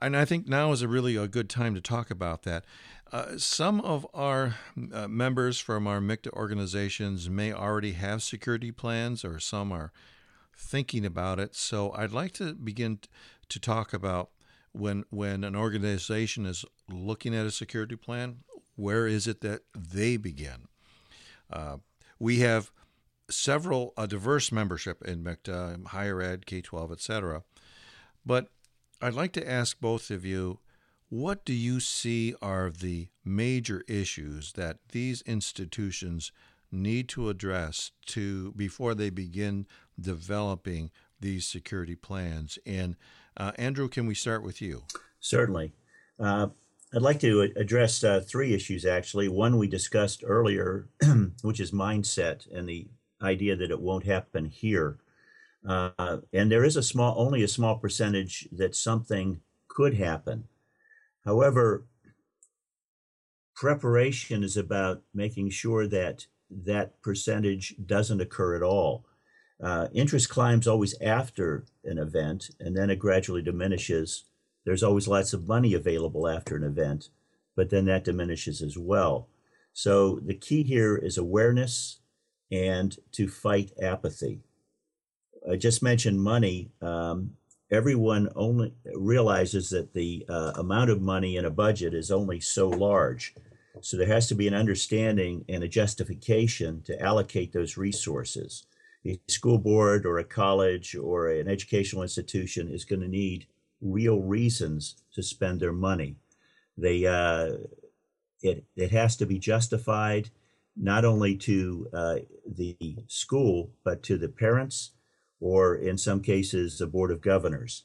And 0.00 0.16
I 0.16 0.24
think 0.24 0.46
now 0.46 0.70
is 0.72 0.82
a 0.82 0.88
really 0.88 1.16
a 1.16 1.26
good 1.26 1.48
time 1.48 1.74
to 1.74 1.80
talk 1.80 2.10
about 2.10 2.42
that. 2.42 2.64
Uh, 3.10 3.38
some 3.38 3.80
of 3.80 4.06
our 4.12 4.56
uh, 4.92 5.08
members 5.08 5.58
from 5.58 5.86
our 5.86 5.98
MICTA 5.98 6.30
organizations 6.34 7.30
may 7.30 7.52
already 7.52 7.92
have 7.92 8.22
security 8.22 8.70
plans, 8.70 9.24
or 9.24 9.40
some 9.40 9.72
are 9.72 9.92
thinking 10.54 11.06
about 11.06 11.38
it. 11.38 11.54
So 11.54 11.92
I'd 11.92 12.12
like 12.12 12.32
to 12.32 12.52
begin 12.52 12.98
to 13.48 13.58
talk 13.58 13.94
about 13.94 14.30
when 14.72 15.04
when 15.08 15.42
an 15.42 15.56
organization 15.56 16.44
is 16.44 16.64
looking 16.90 17.34
at 17.34 17.46
a 17.46 17.50
security 17.50 17.96
plan, 17.96 18.38
where 18.76 19.06
is 19.06 19.26
it 19.26 19.40
that 19.40 19.62
they 19.74 20.18
begin? 20.18 20.68
Uh, 21.50 21.78
we 22.18 22.40
have 22.40 22.70
several 23.30 23.94
a 23.96 24.06
diverse 24.06 24.52
membership 24.52 25.02
in 25.02 25.22
MICTA, 25.22 25.86
higher 25.88 26.20
ed, 26.20 26.44
K 26.44 26.60
twelve, 26.60 26.92
etc. 26.92 27.42
But 28.26 28.48
I'd 29.00 29.14
like 29.14 29.32
to 29.32 29.50
ask 29.50 29.80
both 29.80 30.10
of 30.10 30.26
you, 30.26 30.58
what 31.08 31.44
do 31.44 31.54
you 31.54 31.80
see 31.80 32.34
are 32.42 32.70
the 32.70 33.08
major 33.24 33.82
issues 33.88 34.52
that 34.52 34.78
these 34.92 35.22
institutions 35.22 36.32
need 36.70 37.08
to 37.08 37.30
address 37.30 37.92
to 38.06 38.52
before 38.52 38.94
they 38.94 39.08
begin 39.08 39.66
developing 39.98 40.90
these 41.18 41.46
security 41.46 41.94
plans? 41.94 42.58
And 42.66 42.96
uh, 43.36 43.52
Andrew, 43.56 43.88
can 43.88 44.06
we 44.06 44.14
start 44.14 44.42
with 44.42 44.60
you? 44.60 44.82
Certainly. 45.20 45.72
Uh, 46.20 46.48
I'd 46.94 47.02
like 47.02 47.20
to 47.20 47.52
address 47.56 48.04
uh, 48.04 48.20
three 48.20 48.54
issues 48.54 48.84
actually. 48.84 49.28
One 49.28 49.56
we 49.56 49.66
discussed 49.66 50.22
earlier, 50.26 50.88
which 51.42 51.60
is 51.60 51.70
mindset 51.72 52.50
and 52.52 52.68
the 52.68 52.86
idea 53.22 53.56
that 53.56 53.70
it 53.70 53.80
won't 53.80 54.04
happen 54.04 54.44
here. 54.44 54.98
Uh, 55.66 56.18
and 56.32 56.50
there 56.50 56.64
is 56.64 56.76
a 56.76 56.82
small, 56.82 57.14
only 57.18 57.42
a 57.42 57.48
small 57.48 57.76
percentage 57.76 58.48
that 58.52 58.74
something 58.74 59.40
could 59.68 59.94
happen. 59.94 60.44
However, 61.28 61.84
preparation 63.54 64.42
is 64.42 64.56
about 64.56 65.02
making 65.12 65.50
sure 65.50 65.86
that 65.86 66.26
that 66.48 67.02
percentage 67.02 67.74
doesn't 67.84 68.22
occur 68.22 68.56
at 68.56 68.62
all. 68.62 69.04
Uh, 69.62 69.88
interest 69.92 70.30
climbs 70.30 70.66
always 70.66 70.98
after 71.02 71.66
an 71.84 71.98
event, 71.98 72.48
and 72.58 72.74
then 72.74 72.88
it 72.88 72.98
gradually 72.98 73.42
diminishes. 73.42 74.24
There's 74.64 74.82
always 74.82 75.06
lots 75.06 75.34
of 75.34 75.46
money 75.46 75.74
available 75.74 76.26
after 76.26 76.56
an 76.56 76.62
event, 76.64 77.10
but 77.54 77.68
then 77.68 77.84
that 77.84 78.04
diminishes 78.04 78.62
as 78.62 78.78
well. 78.78 79.28
So 79.74 80.20
the 80.24 80.34
key 80.34 80.62
here 80.62 80.96
is 80.96 81.18
awareness 81.18 82.00
and 82.50 82.96
to 83.12 83.28
fight 83.28 83.72
apathy. 83.82 84.40
I 85.46 85.56
just 85.56 85.82
mentioned 85.82 86.22
money. 86.22 86.70
Um, 86.80 87.32
everyone 87.70 88.28
only 88.34 88.74
realizes 88.94 89.70
that 89.70 89.92
the 89.92 90.24
uh, 90.28 90.52
amount 90.56 90.90
of 90.90 91.00
money 91.00 91.36
in 91.36 91.44
a 91.44 91.50
budget 91.50 91.94
is 91.94 92.10
only 92.10 92.40
so 92.40 92.68
large. 92.68 93.34
So 93.80 93.96
there 93.96 94.06
has 94.08 94.26
to 94.28 94.34
be 94.34 94.48
an 94.48 94.54
understanding 94.54 95.44
and 95.48 95.62
a 95.62 95.68
justification 95.68 96.82
to 96.82 97.00
allocate 97.00 97.52
those 97.52 97.76
resources 97.76 98.66
a 99.06 99.20
school 99.28 99.58
board 99.58 100.04
or 100.06 100.18
a 100.18 100.24
college 100.24 100.94
or 100.94 101.30
an 101.30 101.48
educational 101.48 102.02
institution 102.02 102.68
is 102.68 102.84
going 102.84 103.00
to 103.00 103.08
need 103.08 103.46
real 103.80 104.20
reasons 104.20 104.96
to 105.14 105.22
spend 105.22 105.60
their 105.60 105.72
money. 105.72 106.16
They 106.76 107.06
uh, 107.06 107.52
it 108.42 108.64
it 108.76 108.90
has 108.90 109.16
to 109.16 109.26
be 109.26 109.38
justified 109.38 110.30
not 110.76 111.04
only 111.04 111.36
to 111.36 111.88
uh, 111.92 112.16
the 112.46 112.76
school 113.08 113.70
but 113.84 114.02
to 114.04 114.16
the 114.16 114.28
parents 114.28 114.92
or 115.40 115.74
in 115.74 115.98
some 115.98 116.20
cases 116.20 116.78
the 116.78 116.86
board 116.86 117.10
of 117.10 117.20
governors. 117.20 117.84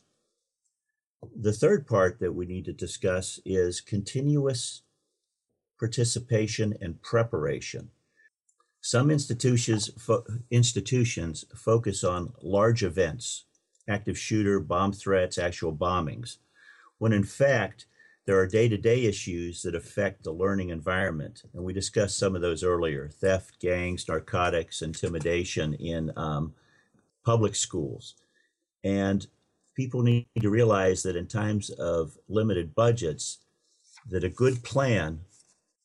The 1.35 1.53
third 1.53 1.87
part 1.87 2.19
that 2.19 2.33
we 2.33 2.45
need 2.45 2.65
to 2.65 2.73
discuss 2.73 3.39
is 3.45 3.81
continuous 3.81 4.81
participation 5.79 6.75
and 6.81 7.01
preparation. 7.01 7.89
Some 8.81 9.09
institutions, 9.09 9.89
fo- 9.97 10.25
institutions 10.51 11.45
focus 11.55 12.03
on 12.03 12.33
large 12.41 12.83
events, 12.83 13.45
active 13.87 14.17
shooter, 14.17 14.59
bomb 14.59 14.91
threats, 14.91 15.37
actual 15.37 15.73
bombings, 15.73 16.37
when 16.97 17.13
in 17.13 17.23
fact, 17.23 17.85
there 18.25 18.37
are 18.39 18.47
day 18.47 18.69
to 18.69 18.77
day 18.77 19.03
issues 19.03 19.61
that 19.63 19.75
affect 19.75 20.23
the 20.23 20.31
learning 20.31 20.69
environment. 20.69 21.43
And 21.53 21.63
we 21.63 21.73
discussed 21.73 22.17
some 22.17 22.35
of 22.35 22.41
those 22.41 22.63
earlier 22.63 23.09
theft, 23.09 23.59
gangs, 23.59 24.07
narcotics, 24.07 24.81
intimidation 24.81 25.73
in 25.73 26.11
um, 26.15 26.53
public 27.23 27.55
schools. 27.55 28.15
And 28.83 29.25
people 29.75 30.01
need 30.03 30.27
to 30.39 30.49
realize 30.49 31.03
that 31.03 31.15
in 31.15 31.27
times 31.27 31.69
of 31.71 32.17
limited 32.27 32.75
budgets, 32.75 33.39
that 34.09 34.23
a 34.23 34.29
good 34.29 34.63
plan, 34.63 35.21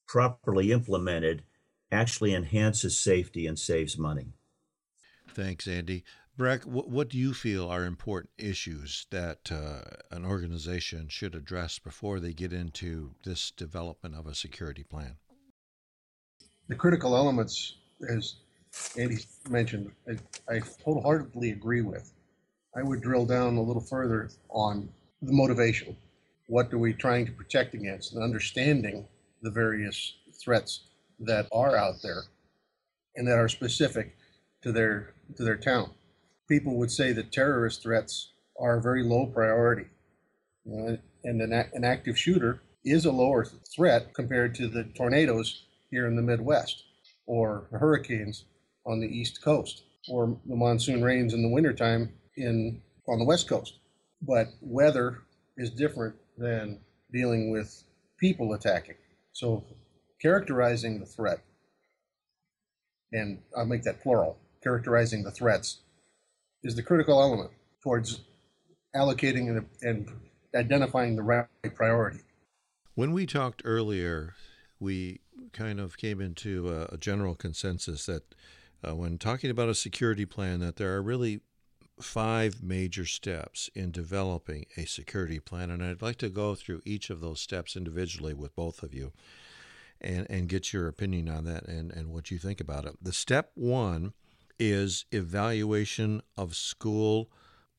properly 0.07 0.73
implemented, 0.73 1.42
actually 1.90 2.35
enhances 2.35 2.99
safety 2.99 3.47
and 3.47 3.59
saves 3.59 3.97
money. 3.97 4.33
Thanks, 5.35 5.66
Andy. 5.66 6.04
Brec, 6.38 6.64
what, 6.66 6.88
what 6.88 7.09
do 7.09 7.18
you 7.18 7.35
feel 7.35 7.68
are 7.68 7.85
important 7.85 8.30
issues 8.38 9.07
that 9.11 9.50
uh, 9.50 9.80
an 10.14 10.25
organization 10.25 11.09
should 11.09 11.35
address 11.35 11.78
before 11.78 12.21
they 12.21 12.33
get 12.33 12.52
into 12.52 13.14
this 13.25 13.50
development 13.50 14.14
of 14.14 14.26
a 14.26 14.35
security 14.35 14.85
plan? 14.85 15.16
The 16.68 16.76
critical 16.76 17.16
elements, 17.16 17.76
as 18.09 18.37
Andy 18.97 19.18
mentioned, 19.49 19.90
I, 20.08 20.54
I 20.54 20.61
wholeheartedly 20.85 21.50
agree 21.50 21.82
with. 21.82 22.12
I 22.76 22.82
would 22.82 23.00
drill 23.00 23.26
down 23.26 23.56
a 23.56 23.62
little 23.62 23.82
further 23.82 24.30
on 24.50 24.88
the 25.23 25.32
motivation. 25.32 25.97
What 26.47 26.73
are 26.73 26.78
we 26.78 26.92
trying 26.92 27.26
to 27.26 27.32
protect 27.32 27.75
against 27.75 28.14
and 28.14 28.23
understanding 28.23 29.06
the 29.42 29.50
various 29.50 30.14
threats 30.42 30.85
that 31.20 31.47
are 31.52 31.76
out 31.76 32.02
there 32.02 32.23
and 33.16 33.26
that 33.26 33.38
are 33.38 33.49
specific 33.49 34.16
to 34.62 34.73
their 34.73 35.14
to 35.37 35.44
their 35.44 35.56
town. 35.56 35.90
People 36.49 36.76
would 36.76 36.90
say 36.90 37.12
that 37.12 37.32
terrorist 37.32 37.82
threats 37.82 38.32
are 38.58 38.78
a 38.78 38.82
very 38.82 39.02
low 39.02 39.26
priority, 39.26 39.87
and 40.64 40.99
an, 41.25 41.52
an 41.52 41.85
active 41.85 42.18
shooter 42.18 42.62
is 42.85 43.04
a 43.04 43.12
lower 43.12 43.44
threat 43.44 44.14
compared 44.14 44.54
to 44.54 44.68
the 44.68 44.85
tornadoes 44.85 45.64
here 45.90 46.06
in 46.06 46.16
the 46.16 46.23
Midwest 46.23 46.85
or 47.26 47.66
hurricanes 47.70 48.44
on 48.88 49.00
the 49.00 49.07
East 49.07 49.42
Coast 49.42 49.83
or 50.09 50.37
the 50.47 50.57
monsoon 50.57 51.04
rains 51.04 51.35
in 51.35 51.42
the 51.42 51.49
wintertime 51.49 52.12
in 52.37 52.80
on 53.07 53.18
the 53.18 53.25
West 53.25 53.49
Coast. 53.49 53.75
But 54.23 54.49
weather 54.61 55.18
is 55.57 55.71
different 55.71 56.16
than 56.37 56.80
dealing 57.12 57.50
with 57.50 57.85
people 58.18 58.54
attacking. 58.54 58.97
So 59.33 59.64
characterizing 60.21 60.99
the 60.99 61.07
threat, 61.07 61.40
and 63.12 63.38
I'll 63.57 63.66
make 63.66 63.85
that 63.85 64.00
plural, 64.00 64.38
characterizing 64.62 65.23
the 65.23 65.30
threats 65.30 65.78
is 66.64 66.75
the 66.75 66.83
critical 66.83 67.21
element 67.21 67.50
towards 67.83 68.21
allocating 68.97 69.49
and, 69.49 69.66
and 69.83 70.09
identifying 70.54 71.14
the 71.14 71.23
right 71.23 71.47
priority. 71.75 72.21
When 72.95 73.12
we 73.12 73.26
talked 73.26 73.62
earlier, 73.64 74.35
we 74.80 75.21
kind 75.52 75.78
of 75.78 75.97
came 75.97 76.21
into 76.21 76.68
a, 76.68 76.95
a 76.95 76.97
general 76.97 77.35
consensus 77.35 78.07
that 78.07 78.35
uh, 78.87 78.94
when 78.94 79.18
talking 79.18 79.50
about 79.50 79.68
a 79.68 79.75
security 79.75 80.25
plan, 80.25 80.61
that 80.61 80.76
there 80.76 80.94
are 80.94 81.02
really 81.02 81.40
five 82.00 82.62
major 82.62 83.04
steps 83.04 83.68
in 83.75 83.90
developing 83.90 84.66
a 84.76 84.85
security 84.85 85.40
plan, 85.40 85.70
and 85.70 85.82
I'd 85.82 86.02
like 86.02 86.16
to 86.18 86.28
go 86.28 86.54
through 86.54 86.82
each 86.85 87.11
of 87.11 87.20
those 87.20 87.40
steps 87.40 87.76
individually 87.76 88.35
with 88.35 88.54
both 88.54 88.82
of 88.82 88.94
you, 88.94 89.12
and 90.00 90.26
and 90.30 90.49
get 90.49 90.73
your 90.73 90.87
opinion 90.87 91.28
on 91.28 91.44
that 91.44 91.66
and 91.66 91.90
and 91.90 92.11
what 92.11 92.30
you 92.30 92.38
think 92.38 92.61
about 92.61 92.85
it. 92.85 92.97
The 93.02 93.12
step 93.12 93.50
one 93.54 94.12
is 94.58 95.04
evaluation 95.12 96.23
of 96.37 96.54
school 96.56 97.30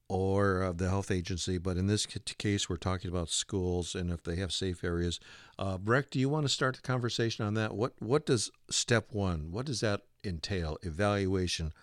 or 0.07 0.63
of 0.63 0.79
the 0.79 0.89
health 0.89 1.11
agency, 1.11 1.59
but 1.59 1.77
in 1.77 1.85
this 1.85 2.05
case, 2.07 2.67
we're 2.67 2.77
talking 2.77 3.11
about 3.11 3.29
schools 3.29 3.93
and 3.93 4.09
if 4.09 4.23
they 4.23 4.37
have 4.37 4.51
safe 4.51 4.83
areas. 4.83 5.19
Uh, 5.57 5.77
Brec, 5.77 6.09
do 6.09 6.19
you 6.19 6.27
want 6.27 6.45
to 6.45 6.49
start 6.49 6.75
the 6.75 6.81
conversation 6.81 7.45
on 7.45 7.53
that? 7.53 7.75
What 7.75 7.93
what 7.99 8.25
does 8.25 8.51
step 8.69 9.13
one? 9.13 9.51
What 9.51 9.65
does 9.65 9.81
that 9.81 10.01
entail? 10.23 10.77
Evaluation 10.83 11.73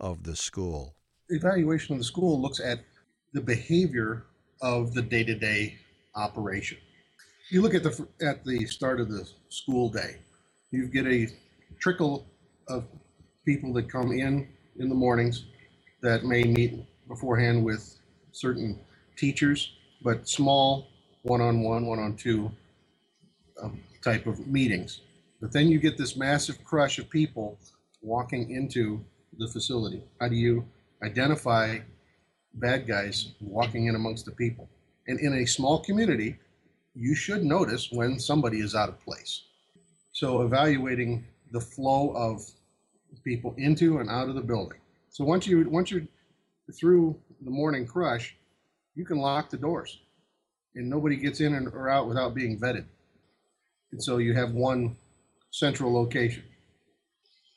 of 0.00 0.22
the 0.24 0.36
school. 0.36 0.94
Evaluation 1.28 1.94
of 1.94 1.98
the 1.98 2.04
school 2.04 2.40
looks 2.40 2.60
at 2.60 2.80
the 3.32 3.40
behavior 3.40 4.24
of 4.62 4.94
the 4.94 5.02
day-to-day 5.02 5.76
operation. 6.14 6.78
You 7.50 7.62
look 7.62 7.74
at 7.74 7.82
the 7.82 8.06
at 8.20 8.44
the 8.44 8.66
start 8.66 9.00
of 9.00 9.08
the 9.08 9.28
school 9.48 9.88
day. 9.88 10.16
You 10.70 10.88
get 10.88 11.06
a 11.06 11.28
trickle 11.78 12.26
of 12.68 12.84
people 13.44 13.72
that 13.74 13.90
come 13.90 14.12
in 14.12 14.48
in 14.78 14.88
the 14.88 14.94
mornings 14.94 15.44
that 16.02 16.24
may 16.24 16.42
meet 16.42 16.84
beforehand 17.08 17.64
with 17.64 17.98
certain 18.32 18.78
teachers, 19.16 19.72
but 20.02 20.28
small 20.28 20.88
one-on-one, 21.22 21.86
one-on-two 21.86 22.50
um, 23.62 23.80
type 24.02 24.26
of 24.26 24.46
meetings. 24.46 25.00
But 25.40 25.52
then 25.52 25.68
you 25.68 25.78
get 25.78 25.96
this 25.96 26.16
massive 26.16 26.62
crush 26.64 26.98
of 26.98 27.08
people 27.10 27.58
walking 28.02 28.50
into 28.50 29.04
the 29.38 29.48
facility. 29.48 30.02
How 30.20 30.28
do 30.28 30.36
you 30.36 30.66
identify 31.02 31.78
bad 32.54 32.86
guys 32.86 33.32
walking 33.40 33.86
in 33.86 33.94
amongst 33.94 34.24
the 34.24 34.32
people? 34.32 34.68
And 35.06 35.20
in 35.20 35.34
a 35.34 35.46
small 35.46 35.80
community, 35.80 36.36
you 36.94 37.14
should 37.14 37.44
notice 37.44 37.90
when 37.92 38.18
somebody 38.18 38.60
is 38.60 38.74
out 38.74 38.88
of 38.88 39.00
place. 39.04 39.42
So 40.12 40.42
evaluating 40.42 41.26
the 41.52 41.60
flow 41.60 42.10
of 42.10 42.42
people 43.24 43.54
into 43.58 43.98
and 43.98 44.08
out 44.08 44.28
of 44.28 44.34
the 44.34 44.40
building. 44.40 44.78
So 45.10 45.24
once 45.24 45.46
you 45.46 45.68
once 45.68 45.90
you're 45.90 46.06
through 46.72 47.18
the 47.42 47.50
morning 47.50 47.86
crush, 47.86 48.34
you 48.94 49.04
can 49.04 49.18
lock 49.18 49.50
the 49.50 49.56
doors, 49.56 49.98
and 50.74 50.88
nobody 50.88 51.16
gets 51.16 51.40
in 51.40 51.54
or 51.68 51.88
out 51.88 52.08
without 52.08 52.34
being 52.34 52.58
vetted. 52.58 52.86
And 53.92 54.02
so 54.02 54.18
you 54.18 54.34
have 54.34 54.52
one 54.52 54.96
central 55.50 55.92
location. 55.92 56.42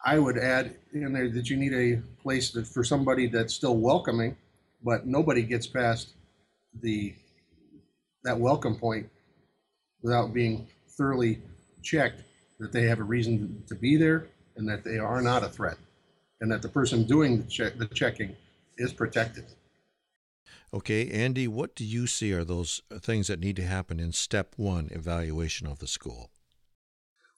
I 0.05 0.17
would 0.17 0.37
add 0.37 0.75
in 0.93 1.11
there 1.11 1.29
that 1.29 1.49
you 1.49 1.57
need 1.57 1.73
a 1.73 2.01
place 2.21 2.51
that 2.51 2.67
for 2.67 2.83
somebody 2.83 3.27
that's 3.27 3.53
still 3.53 3.77
welcoming, 3.77 4.37
but 4.83 5.05
nobody 5.05 5.43
gets 5.43 5.67
past 5.67 6.13
the 6.81 7.13
that 8.23 8.37
welcome 8.37 8.75
point 8.75 9.09
without 10.01 10.33
being 10.33 10.67
thoroughly 10.89 11.41
checked 11.81 12.21
that 12.59 12.71
they 12.71 12.83
have 12.83 12.99
a 12.99 13.03
reason 13.03 13.63
to 13.67 13.75
be 13.75 13.95
there 13.95 14.27
and 14.57 14.67
that 14.67 14.83
they 14.83 14.97
are 14.97 15.21
not 15.21 15.43
a 15.43 15.49
threat 15.49 15.77
and 16.41 16.51
that 16.51 16.61
the 16.61 16.67
person 16.67 17.03
doing 17.03 17.41
the, 17.41 17.47
check, 17.47 17.77
the 17.77 17.85
checking 17.87 18.35
is 18.77 18.91
protected. 18.93 19.45
Okay, 20.73 21.09
Andy, 21.09 21.47
what 21.47 21.75
do 21.75 21.83
you 21.83 22.05
see 22.05 22.33
are 22.33 22.43
those 22.43 22.81
things 22.99 23.27
that 23.27 23.39
need 23.39 23.55
to 23.55 23.65
happen 23.65 23.99
in 23.99 24.11
step 24.11 24.53
one 24.57 24.89
evaluation 24.91 25.65
of 25.65 25.79
the 25.79 25.87
school? 25.87 26.29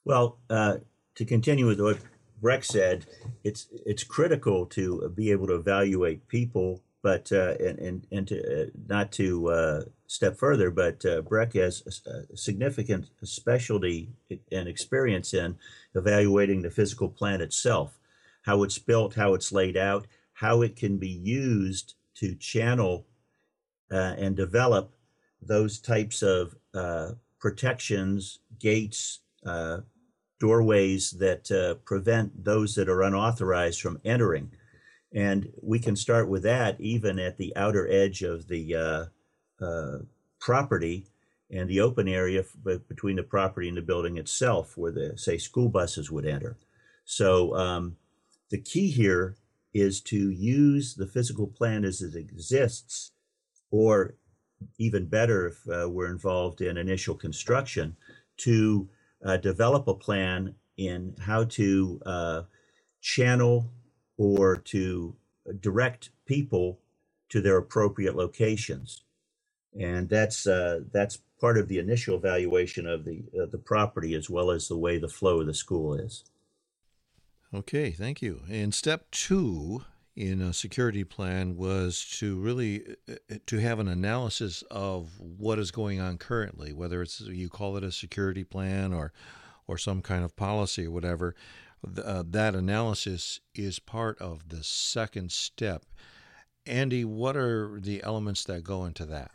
Well, 0.04 0.38
uh, 0.50 0.78
to 1.14 1.24
continue 1.24 1.66
with 1.66 1.80
what 1.80 1.98
Brec 2.42 2.64
said, 2.64 3.06
it's 3.44 3.68
it's 3.86 4.02
critical 4.02 4.66
to 4.66 5.08
be 5.14 5.30
able 5.30 5.46
to 5.46 5.54
evaluate 5.54 6.26
people, 6.26 6.82
but 7.00 7.30
uh, 7.30 7.54
and 7.60 7.78
and 7.78 8.06
and 8.10 8.28
to 8.28 8.62
uh, 8.62 8.66
not 8.88 9.12
to 9.12 9.48
uh, 9.48 9.82
step 10.08 10.36
further, 10.36 10.70
but 10.70 11.04
uh, 11.04 11.22
Brec 11.22 11.54
has 11.54 12.02
a 12.06 12.36
significant 12.36 13.06
specialty 13.22 14.10
and 14.50 14.68
experience 14.68 15.32
in 15.32 15.56
evaluating 15.94 16.62
the 16.62 16.70
physical 16.70 17.08
plan 17.08 17.40
itself, 17.40 17.98
how 18.42 18.64
it's 18.64 18.78
built, 18.78 19.14
how 19.14 19.34
it's 19.34 19.52
laid 19.52 19.76
out, 19.76 20.06
how 20.34 20.62
it 20.62 20.74
can 20.74 20.98
be 20.98 21.08
used 21.08 21.94
to 22.16 22.34
channel 22.34 23.06
uh, 23.90 24.14
and 24.18 24.36
develop 24.36 24.92
those 25.40 25.78
types 25.78 26.22
of 26.22 26.56
uh, 26.74 27.12
protections, 27.38 28.40
gates, 28.58 29.20
doorways 30.42 31.12
that 31.12 31.48
uh, 31.52 31.74
prevent 31.84 32.44
those 32.44 32.74
that 32.74 32.88
are 32.88 33.02
unauthorized 33.02 33.80
from 33.80 34.00
entering. 34.04 34.50
And 35.14 35.52
we 35.62 35.78
can 35.78 35.94
start 35.94 36.28
with 36.28 36.42
that 36.42 36.80
even 36.80 37.20
at 37.20 37.36
the 37.36 37.54
outer 37.54 37.86
edge 37.88 38.22
of 38.22 38.48
the 38.48 38.74
uh, 38.74 39.64
uh, 39.64 39.98
property 40.40 41.06
and 41.48 41.68
the 41.68 41.80
open 41.80 42.08
area 42.08 42.42
between 42.88 43.16
the 43.16 43.22
property 43.22 43.68
and 43.68 43.76
the 43.76 43.82
building 43.82 44.16
itself, 44.16 44.76
where 44.76 44.90
the 44.90 45.16
say 45.16 45.38
school 45.38 45.68
buses 45.68 46.10
would 46.10 46.26
enter. 46.26 46.56
So 47.04 47.54
um, 47.54 47.96
the 48.50 48.60
key 48.60 48.90
here 48.90 49.36
is 49.72 50.00
to 50.00 50.30
use 50.30 50.96
the 50.96 51.06
physical 51.06 51.46
plan 51.46 51.84
as 51.84 52.02
it 52.02 52.16
exists, 52.16 53.12
or 53.70 54.16
even 54.78 55.06
better 55.06 55.46
if 55.46 55.68
uh, 55.68 55.88
we're 55.88 56.10
involved 56.10 56.60
in 56.60 56.76
initial 56.76 57.14
construction, 57.14 57.96
to 58.38 58.88
uh, 59.24 59.36
develop 59.36 59.88
a 59.88 59.94
plan 59.94 60.54
in 60.76 61.14
how 61.20 61.44
to 61.44 62.00
uh, 62.04 62.42
channel 63.00 63.70
or 64.16 64.56
to 64.56 65.16
direct 65.60 66.10
people 66.26 66.78
to 67.28 67.40
their 67.40 67.56
appropriate 67.56 68.16
locations. 68.16 69.04
And 69.78 70.08
that's 70.08 70.46
uh, 70.46 70.80
that's 70.92 71.18
part 71.40 71.56
of 71.56 71.68
the 71.68 71.78
initial 71.78 72.16
evaluation 72.16 72.86
of 72.86 73.04
the 73.04 73.24
the 73.50 73.58
property 73.58 74.14
as 74.14 74.28
well 74.28 74.50
as 74.50 74.68
the 74.68 74.76
way 74.76 74.98
the 74.98 75.08
flow 75.08 75.40
of 75.40 75.46
the 75.46 75.54
school 75.54 75.94
is. 75.94 76.24
Okay, 77.54 77.90
thank 77.90 78.22
you. 78.22 78.42
And 78.50 78.74
step 78.74 79.10
two 79.10 79.84
in 80.14 80.42
a 80.42 80.52
security 80.52 81.04
plan 81.04 81.56
was 81.56 82.04
to 82.18 82.36
really 82.36 82.84
uh, 83.08 83.14
uh, 83.30 83.36
to 83.46 83.58
have 83.58 83.78
an 83.78 83.88
analysis 83.88 84.62
of 84.70 85.18
what 85.18 85.58
is 85.58 85.70
going 85.70 86.00
on 86.00 86.18
currently, 86.18 86.72
whether 86.72 87.02
it's 87.02 87.20
you 87.20 87.48
call 87.48 87.76
it 87.76 87.84
a 87.84 87.92
security 87.92 88.44
plan 88.44 88.92
or 88.92 89.12
or 89.66 89.78
some 89.78 90.02
kind 90.02 90.24
of 90.24 90.36
policy 90.36 90.86
or 90.86 90.90
whatever. 90.90 91.34
Uh, 92.04 92.22
that 92.26 92.54
analysis 92.54 93.40
is 93.54 93.78
part 93.78 94.20
of 94.20 94.48
the 94.50 94.62
second 94.62 95.32
step. 95.32 95.84
Andy, 96.64 97.04
what 97.04 97.36
are 97.36 97.80
the 97.80 98.02
elements 98.04 98.44
that 98.44 98.62
go 98.62 98.84
into 98.84 99.04
that? 99.06 99.32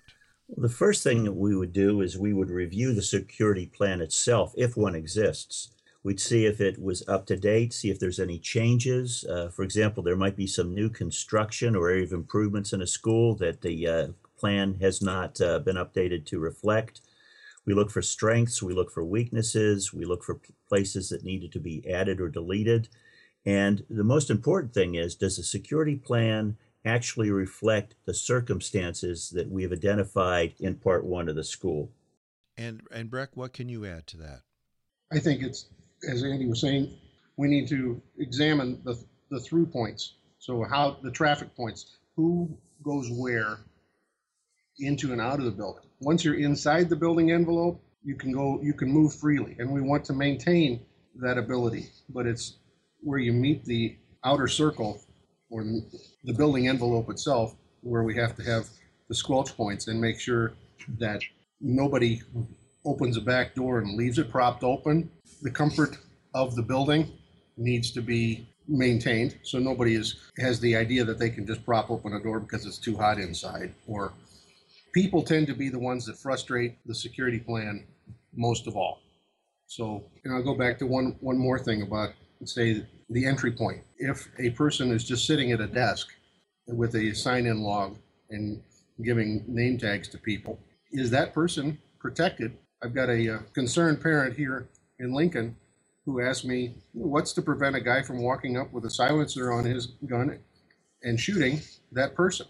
The 0.55 0.69
first 0.69 1.03
thing 1.03 1.25
that 1.25 1.33
we 1.33 1.57
would 1.57 1.73
do 1.73 1.99
is 1.99 2.17
we 2.17 2.31
would 2.31 2.49
review 2.49 2.93
the 2.93 3.01
security 3.01 3.65
plan 3.65 3.99
itself, 3.99 4.53
if 4.55 4.77
one 4.77 4.95
exists. 4.95 5.71
We'd 6.07 6.21
see 6.21 6.45
if 6.45 6.61
it 6.61 6.81
was 6.81 7.05
up 7.09 7.25
to 7.25 7.35
date, 7.35 7.73
see 7.73 7.89
if 7.89 7.99
there's 7.99 8.21
any 8.21 8.39
changes. 8.39 9.25
Uh, 9.25 9.49
for 9.49 9.63
example, 9.63 10.01
there 10.01 10.15
might 10.15 10.37
be 10.37 10.47
some 10.47 10.73
new 10.73 10.89
construction 10.89 11.75
or 11.75 11.89
area 11.89 12.05
of 12.05 12.13
improvements 12.13 12.71
in 12.71 12.81
a 12.81 12.87
school 12.87 13.35
that 13.35 13.59
the 13.59 13.85
uh, 13.85 14.07
plan 14.39 14.77
has 14.79 15.01
not 15.01 15.41
uh, 15.41 15.59
been 15.59 15.75
updated 15.75 16.25
to 16.27 16.39
reflect. 16.39 17.01
We 17.65 17.73
look 17.73 17.91
for 17.91 18.01
strengths, 18.01 18.63
we 18.63 18.73
look 18.73 18.89
for 18.89 19.03
weaknesses, 19.03 19.93
we 19.93 20.05
look 20.05 20.23
for 20.23 20.39
places 20.69 21.09
that 21.09 21.25
needed 21.25 21.51
to 21.51 21.59
be 21.59 21.85
added 21.91 22.21
or 22.21 22.29
deleted. 22.29 22.87
And 23.45 23.83
the 23.89 24.05
most 24.05 24.29
important 24.29 24.73
thing 24.73 24.95
is 24.95 25.13
does 25.13 25.35
the 25.35 25.43
security 25.43 25.97
plan 25.97 26.55
actually 26.85 27.31
reflect 27.31 27.95
the 28.05 28.13
circumstances 28.13 29.29
that 29.31 29.51
we 29.51 29.61
have 29.63 29.73
identified 29.73 30.53
in 30.57 30.75
part 30.75 31.03
one 31.03 31.27
of 31.27 31.35
the 31.35 31.43
school? 31.43 31.91
And, 32.55 32.79
and 32.93 33.11
Brec, 33.11 33.31
what 33.33 33.51
can 33.51 33.67
you 33.67 33.85
add 33.85 34.07
to 34.07 34.17
that? 34.19 34.43
I 35.11 35.19
think 35.19 35.43
it's 35.43 35.65
as 36.09 36.23
Andy 36.23 36.47
was 36.47 36.61
saying, 36.61 36.97
we 37.37 37.47
need 37.47 37.67
to 37.69 38.01
examine 38.17 38.81
the, 38.83 39.01
the 39.29 39.39
through 39.39 39.67
points. 39.67 40.13
So 40.39 40.63
how 40.63 40.97
the 41.01 41.11
traffic 41.11 41.55
points, 41.55 41.97
who 42.15 42.57
goes 42.83 43.09
where 43.11 43.57
into 44.79 45.11
and 45.11 45.21
out 45.21 45.39
of 45.39 45.45
the 45.45 45.51
building. 45.51 45.83
Once 45.99 46.23
you're 46.23 46.39
inside 46.39 46.89
the 46.89 46.95
building 46.95 47.31
envelope, 47.31 47.81
you 48.03 48.15
can 48.15 48.31
go, 48.31 48.59
you 48.61 48.73
can 48.73 48.91
move 48.91 49.13
freely, 49.13 49.55
and 49.59 49.71
we 49.71 49.81
want 49.81 50.05
to 50.05 50.13
maintain 50.13 50.79
that 51.15 51.37
ability. 51.37 51.89
But 52.09 52.27
it's 52.27 52.57
where 53.01 53.19
you 53.19 53.33
meet 53.33 53.65
the 53.65 53.97
outer 54.23 54.47
circle 54.47 55.01
or 55.49 55.63
the 56.23 56.33
building 56.33 56.67
envelope 56.67 57.09
itself, 57.09 57.55
where 57.81 58.03
we 58.03 58.15
have 58.15 58.35
to 58.35 58.43
have 58.43 58.67
the 59.09 59.15
squelch 59.15 59.55
points 59.55 59.87
and 59.87 59.99
make 59.99 60.19
sure 60.19 60.53
that 60.99 61.21
nobody 61.59 62.21
opens 62.87 63.17
a 63.17 63.21
back 63.21 63.53
door 63.53 63.79
and 63.79 63.97
leaves 63.97 64.17
it 64.17 64.31
propped 64.31 64.63
open. 64.63 65.11
The 65.41 65.51
comfort 65.51 65.97
of 66.33 66.55
the 66.55 66.63
building 66.63 67.11
needs 67.57 67.91
to 67.91 68.01
be 68.01 68.47
maintained, 68.67 69.37
so 69.43 69.59
nobody 69.59 69.95
is 69.95 70.15
has 70.39 70.59
the 70.59 70.75
idea 70.75 71.03
that 71.03 71.19
they 71.19 71.29
can 71.29 71.45
just 71.45 71.65
prop 71.65 71.91
open 71.91 72.13
a 72.13 72.23
door 72.23 72.39
because 72.39 72.65
it's 72.65 72.77
too 72.77 72.95
hot 72.97 73.19
inside. 73.19 73.73
Or 73.87 74.13
people 74.93 75.21
tend 75.21 75.47
to 75.47 75.53
be 75.53 75.69
the 75.69 75.79
ones 75.79 76.05
that 76.05 76.17
frustrate 76.17 76.77
the 76.85 76.95
security 76.95 77.39
plan 77.39 77.85
most 78.35 78.67
of 78.67 78.75
all. 78.75 78.99
So, 79.67 80.03
and 80.23 80.33
I'll 80.33 80.43
go 80.43 80.55
back 80.55 80.79
to 80.79 80.87
one 80.87 81.17
one 81.19 81.37
more 81.37 81.59
thing 81.59 81.81
about 81.81 82.11
say 82.45 82.85
the 83.09 83.25
entry 83.25 83.51
point. 83.51 83.81
If 83.97 84.27
a 84.39 84.51
person 84.51 84.91
is 84.91 85.03
just 85.03 85.25
sitting 85.27 85.51
at 85.51 85.61
a 85.61 85.67
desk 85.67 86.07
with 86.67 86.95
a 86.95 87.13
sign-in 87.13 87.61
log 87.61 87.97
and 88.29 88.61
giving 89.03 89.43
name 89.47 89.77
tags 89.77 90.07
to 90.09 90.17
people, 90.17 90.59
is 90.91 91.09
that 91.11 91.33
person 91.33 91.77
protected? 91.99 92.57
I've 92.83 92.93
got 92.93 93.09
a, 93.09 93.35
uh, 93.35 93.39
concerned 93.53 94.01
parent 94.01 94.35
here 94.35 94.69
in 94.99 95.13
Lincoln 95.13 95.55
who 96.05 96.21
asked 96.21 96.45
me, 96.45 96.75
What's 96.93 97.33
to 97.33 97.41
prevent 97.41 97.75
a 97.75 97.81
guy 97.81 98.01
from 98.03 98.21
walking 98.21 98.57
up 98.57 98.71
with 98.71 98.85
a 98.85 98.89
silencer 98.89 99.51
on 99.51 99.65
his 99.65 99.87
gun 100.07 100.39
and 101.03 101.19
shooting 101.19 101.61
that 101.91 102.15
person? 102.15 102.47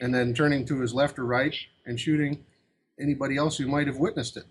And 0.00 0.14
then 0.14 0.34
turning 0.34 0.64
to 0.66 0.80
his 0.80 0.94
left 0.94 1.18
or 1.18 1.24
right 1.24 1.54
and 1.86 1.98
shooting 1.98 2.44
anybody 3.00 3.36
else 3.36 3.56
who 3.56 3.66
might 3.66 3.86
have 3.86 3.96
witnessed 3.96 4.36
it. 4.36 4.44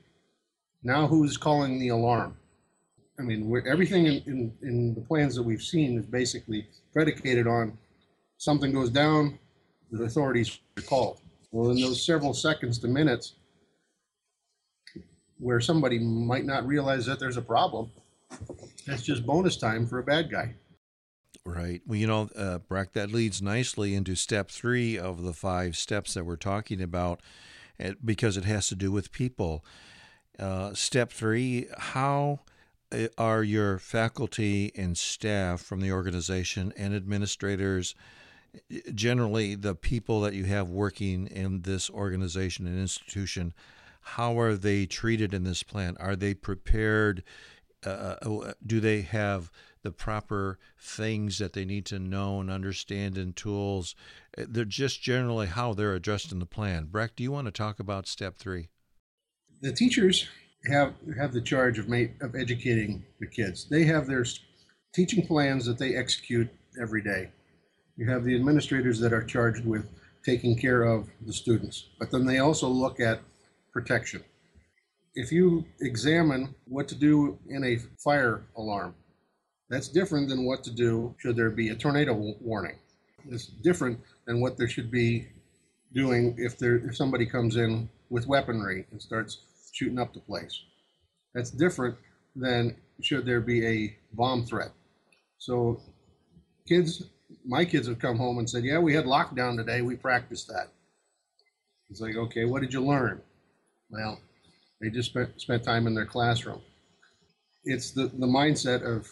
Now, 0.83 1.07
who's 1.07 1.37
calling 1.37 1.79
the 1.79 1.89
alarm? 1.89 2.37
I 3.19 3.21
mean, 3.21 3.61
everything 3.67 4.05
in, 4.05 4.23
in, 4.25 4.53
in 4.61 4.95
the 4.95 5.01
plans 5.01 5.35
that 5.35 5.43
we've 5.43 5.61
seen 5.61 5.97
is 5.97 6.05
basically 6.05 6.67
predicated 6.93 7.47
on 7.47 7.77
something 8.37 8.71
goes 8.71 8.89
down, 8.89 9.37
the 9.91 10.03
authorities 10.03 10.59
are 10.77 10.83
called. 10.83 11.19
Well, 11.51 11.71
in 11.71 11.81
those 11.81 12.05
several 12.05 12.33
seconds 12.33 12.79
to 12.79 12.87
minutes, 12.87 13.35
where 15.39 15.59
somebody 15.59 15.99
might 15.99 16.45
not 16.45 16.65
realize 16.67 17.05
that 17.05 17.19
there's 17.19 17.37
a 17.37 17.41
problem, 17.41 17.89
that's 18.85 19.03
just 19.03 19.25
bonus 19.25 19.57
time 19.57 19.87
for 19.87 19.99
a 19.99 20.03
bad 20.03 20.29
guy. 20.29 20.53
Right. 21.45 21.81
Well, 21.87 21.97
you 21.97 22.07
know, 22.07 22.29
uh, 22.35 22.59
Brec, 22.69 22.93
that 22.93 23.11
leads 23.11 23.41
nicely 23.41 23.95
into 23.95 24.15
step 24.15 24.49
three 24.49 24.97
of 24.97 25.23
the 25.23 25.33
five 25.33 25.75
steps 25.77 26.13
that 26.13 26.25
we're 26.25 26.35
talking 26.35 26.81
about 26.81 27.21
because 28.03 28.37
it 28.37 28.45
has 28.45 28.67
to 28.67 28.75
do 28.75 28.91
with 28.91 29.11
people. 29.11 29.63
Uh, 30.37 30.73
step 30.73 31.11
three 31.11 31.67
how 31.77 32.39
uh, 32.91 33.07
are 33.17 33.43
your 33.43 33.77
faculty 33.77 34.71
and 34.75 34.97
staff 34.97 35.61
from 35.61 35.81
the 35.81 35.91
organization 35.91 36.73
and 36.77 36.93
administrators, 36.93 37.95
generally 38.93 39.55
the 39.55 39.75
people 39.75 40.21
that 40.21 40.33
you 40.33 40.45
have 40.45 40.69
working 40.69 41.27
in 41.27 41.61
this 41.61 41.89
organization 41.89 42.65
and 42.67 42.79
institution, 42.79 43.53
how 44.01 44.39
are 44.39 44.55
they 44.55 44.85
treated 44.85 45.33
in 45.33 45.43
this 45.43 45.63
plan? 45.63 45.95
Are 45.99 46.15
they 46.15 46.33
prepared? 46.33 47.23
Uh, 47.85 48.15
uh, 48.21 48.53
do 48.65 48.79
they 48.79 49.01
have 49.01 49.51
the 49.83 49.91
proper 49.91 50.59
things 50.77 51.37
that 51.37 51.53
they 51.53 51.63
need 51.63 51.85
to 51.85 51.99
know 51.99 52.39
and 52.39 52.51
understand 52.51 53.17
and 53.17 53.35
tools? 53.35 53.95
Uh, 54.37 54.45
they're 54.47 54.65
just 54.65 55.01
generally 55.01 55.47
how 55.47 55.73
they're 55.73 55.93
addressed 55.93 56.31
in 56.31 56.39
the 56.39 56.45
plan. 56.45 56.87
Brec, 56.87 57.11
do 57.15 57.23
you 57.23 57.31
want 57.31 57.45
to 57.45 57.51
talk 57.51 57.79
about 57.79 58.07
step 58.07 58.35
three? 58.37 58.69
The 59.61 59.71
teachers 59.71 60.27
have 60.65 60.93
have 61.17 61.31
the 61.31 61.41
charge 61.41 61.79
of 61.79 61.87
ma- 61.87 62.11
of 62.21 62.35
educating 62.35 63.05
the 63.19 63.27
kids. 63.27 63.67
They 63.69 63.83
have 63.85 64.07
their 64.07 64.25
teaching 64.93 65.25
plans 65.25 65.65
that 65.65 65.77
they 65.77 65.95
execute 65.95 66.49
every 66.81 67.01
day. 67.01 67.29
You 67.95 68.09
have 68.09 68.23
the 68.23 68.35
administrators 68.35 68.99
that 68.99 69.13
are 69.13 69.23
charged 69.23 69.65
with 69.65 69.89
taking 70.25 70.57
care 70.57 70.83
of 70.83 71.09
the 71.25 71.33
students, 71.33 71.89
but 71.97 72.11
then 72.11 72.25
they 72.25 72.39
also 72.39 72.67
look 72.67 72.99
at 72.99 73.21
protection. 73.71 74.23
If 75.15 75.31
you 75.31 75.65
examine 75.81 76.55
what 76.65 76.87
to 76.89 76.95
do 76.95 77.39
in 77.49 77.63
a 77.63 77.77
fire 77.97 78.43
alarm, 78.55 78.95
that's 79.69 79.87
different 79.87 80.29
than 80.29 80.45
what 80.45 80.63
to 80.63 80.71
do 80.71 81.15
should 81.19 81.35
there 81.35 81.49
be 81.49 81.69
a 81.69 81.75
tornado 81.75 82.13
warning. 82.41 82.77
It's 83.29 83.45
different 83.45 83.99
than 84.25 84.41
what 84.41 84.57
there 84.57 84.67
should 84.67 84.89
be 84.89 85.27
doing 85.93 86.35
if 86.37 86.57
there 86.57 86.77
if 86.77 86.95
somebody 86.95 87.25
comes 87.25 87.55
in 87.55 87.89
with 88.09 88.27
weaponry 88.27 88.85
and 88.91 89.01
starts 89.01 89.39
shooting 89.71 89.99
up 89.99 90.13
the 90.13 90.19
place. 90.19 90.63
That's 91.33 91.51
different 91.51 91.95
than 92.35 92.75
should 93.01 93.25
there 93.25 93.41
be 93.41 93.65
a 93.65 93.97
bomb 94.13 94.45
threat. 94.45 94.71
So 95.37 95.81
kids 96.67 97.03
my 97.45 97.63
kids 97.65 97.87
have 97.87 97.99
come 97.99 98.17
home 98.17 98.39
and 98.39 98.49
said, 98.49 98.63
"Yeah, 98.63 98.79
we 98.79 98.93
had 98.93 99.05
lockdown 99.05 99.57
today. 99.57 99.81
We 99.81 99.95
practiced 99.95 100.47
that." 100.47 100.69
It's 101.89 102.01
like, 102.01 102.15
"Okay, 102.15 102.45
what 102.45 102.61
did 102.61 102.73
you 102.73 102.83
learn?" 102.83 103.21
Well, 103.89 104.19
they 104.81 104.89
just 104.89 105.09
spent, 105.09 105.39
spent 105.41 105.63
time 105.63 105.87
in 105.87 105.95
their 105.95 106.05
classroom. 106.05 106.61
It's 107.63 107.91
the, 107.91 108.07
the 108.07 108.27
mindset 108.27 108.83
of 108.83 109.09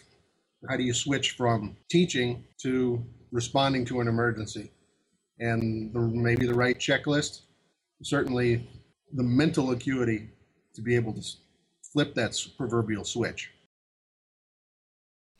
how 0.69 0.77
do 0.77 0.83
you 0.83 0.93
switch 0.93 1.31
from 1.31 1.75
teaching 1.89 2.43
to 2.61 3.03
responding 3.31 3.85
to 3.85 3.99
an 4.01 4.07
emergency? 4.07 4.71
And 5.39 5.93
the, 5.93 5.99
maybe 5.99 6.47
the 6.47 6.53
right 6.53 6.77
checklist, 6.77 7.41
certainly 8.03 8.67
the 9.13 9.23
mental 9.23 9.71
acuity 9.71 10.29
to 10.75 10.81
be 10.81 10.95
able 10.95 11.13
to 11.13 11.21
flip 11.91 12.13
that 12.15 12.37
proverbial 12.57 13.03
switch. 13.03 13.51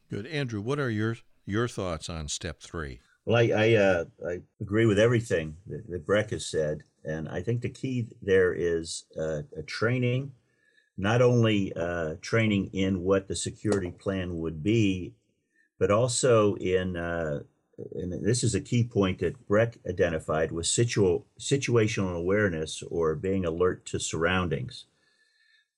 Good. 0.10 0.26
Andrew, 0.28 0.62
what 0.62 0.80
are 0.80 0.90
your, 0.90 1.18
your 1.46 1.68
thoughts 1.68 2.10
on 2.10 2.28
step 2.28 2.62
three? 2.62 3.02
Well, 3.26 3.36
I, 3.36 3.52
I, 3.56 3.74
uh, 3.76 4.06
I 4.28 4.42
agree 4.62 4.86
with 4.86 5.00
everything 5.00 5.58
that, 5.68 5.90
that 5.90 6.08
Brec 6.08 6.32
has 6.32 6.46
said. 6.46 6.84
And 7.08 7.30
I 7.30 7.42
think 7.42 7.62
the 7.62 7.70
key 7.70 8.08
there 8.22 8.54
is 8.54 9.06
uh, 9.18 9.44
a 9.58 9.64
training, 9.64 10.34
not 10.98 11.22
only 11.22 11.74
uh, 11.74 12.16
training 12.22 12.70
in 12.74 13.02
what 13.04 13.28
the 13.28 13.36
security 13.36 13.92
plan 13.92 14.38
would 14.38 14.62
be, 14.62 15.14
but 15.80 15.90
also 15.90 16.56
in, 16.56 16.98
uh, 16.98 17.42
and 17.96 18.26
this 18.26 18.44
is 18.44 18.56
a 18.56 18.62
key 18.62 18.84
point 18.84 19.20
that 19.20 19.48
Brec 19.48 19.78
identified, 19.88 20.52
was 20.52 20.70
situ- 20.70 21.24
situational 21.40 22.16
awareness 22.16 22.84
or 22.84 23.16
being 23.16 23.46
alert 23.46 23.86
to 23.86 24.00
surroundings. 24.00 24.86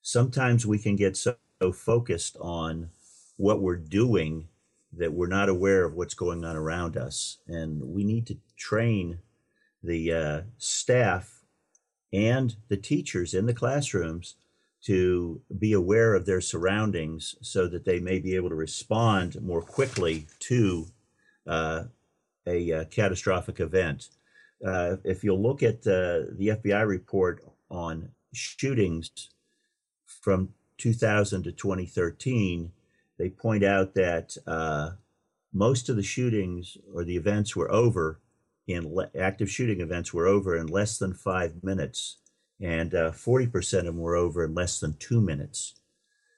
Sometimes 0.02 0.66
we 0.66 0.78
can 0.78 0.96
get 0.96 1.16
so 1.16 1.36
focused 1.72 2.36
on 2.40 2.88
what 3.36 3.60
we're 3.60 3.76
doing 3.76 4.48
that 4.92 5.12
we're 5.12 5.26
not 5.26 5.48
aware 5.48 5.84
of 5.84 5.94
what's 5.94 6.14
going 6.14 6.44
on 6.44 6.56
around 6.56 6.96
us. 6.96 7.38
And 7.46 7.80
we 7.82 8.02
need 8.02 8.26
to 8.26 8.38
train 8.56 9.18
the 9.82 10.12
uh, 10.12 10.40
staff 10.58 11.40
and 12.12 12.56
the 12.68 12.76
teachers 12.76 13.34
in 13.34 13.46
the 13.46 13.54
classrooms 13.54 14.34
to 14.82 15.40
be 15.58 15.72
aware 15.72 16.14
of 16.14 16.26
their 16.26 16.40
surroundings 16.40 17.34
so 17.42 17.66
that 17.68 17.84
they 17.84 18.00
may 18.00 18.18
be 18.18 18.34
able 18.34 18.48
to 18.48 18.54
respond 18.54 19.40
more 19.42 19.62
quickly 19.62 20.26
to 20.38 20.86
uh, 21.46 21.84
a, 22.46 22.70
a, 22.70 22.80
uh, 22.80 22.84
catastrophic 22.86 23.60
event. 23.60 24.08
Uh, 24.64 24.96
if 25.04 25.22
you'll 25.22 25.40
look 25.40 25.62
at 25.62 25.86
uh, 25.86 26.24
the 26.36 26.58
FBI 26.62 26.86
report 26.86 27.44
on 27.70 28.10
shootings 28.32 29.10
from 30.06 30.50
2000 30.78 31.44
to 31.44 31.52
2013, 31.52 32.72
they 33.18 33.28
point 33.28 33.62
out 33.62 33.94
that 33.94 34.36
uh, 34.46 34.90
most 35.52 35.88
of 35.88 35.96
the 35.96 36.02
shootings 36.02 36.78
or 36.94 37.04
the 37.04 37.16
events 37.16 37.54
were 37.54 37.70
over 37.70 38.18
le- 38.78 39.10
active 39.18 39.50
shooting 39.50 39.80
events 39.80 40.12
were 40.12 40.26
over 40.26 40.56
in 40.56 40.66
less 40.66 40.98
than 40.98 41.14
five 41.14 41.62
minutes, 41.62 42.16
and 42.60 42.94
uh, 42.94 43.10
40% 43.10 43.78
of 43.78 43.84
them 43.86 43.98
were 43.98 44.16
over 44.16 44.44
in 44.44 44.54
less 44.54 44.80
than 44.80 44.94
two 44.98 45.20
minutes. 45.20 45.74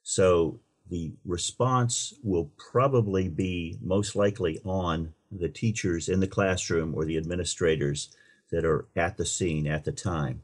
So 0.03 0.61
the 0.89 1.13
response 1.25 2.15
will 2.23 2.51
probably 2.57 3.29
be 3.29 3.79
most 3.81 4.17
likely 4.17 4.61
on 4.65 5.15
the 5.31 5.49
teachers 5.49 6.09
in 6.09 6.21
the 6.21 6.27
classroom 6.27 6.95
or 6.95 7.05
the 7.05 7.17
administrators 7.17 8.15
that 8.51 8.65
are 8.65 8.87
at 8.97 9.17
the 9.17 9.25
scene 9.25 9.67
at 9.67 9.85
the 9.85 9.93
time. 9.93 10.43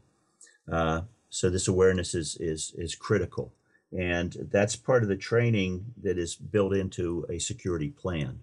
Uh, 0.70 1.02
so 1.30 1.50
this 1.50 1.68
awareness 1.68 2.14
is, 2.14 2.36
is, 2.40 2.72
is 2.76 2.94
critical. 2.94 3.52
And 3.96 4.48
that's 4.50 4.76
part 4.76 5.02
of 5.02 5.08
the 5.08 5.16
training 5.16 5.84
that 6.02 6.18
is 6.18 6.34
built 6.34 6.74
into 6.74 7.26
a 7.28 7.38
security 7.38 7.90
plan. 7.90 8.40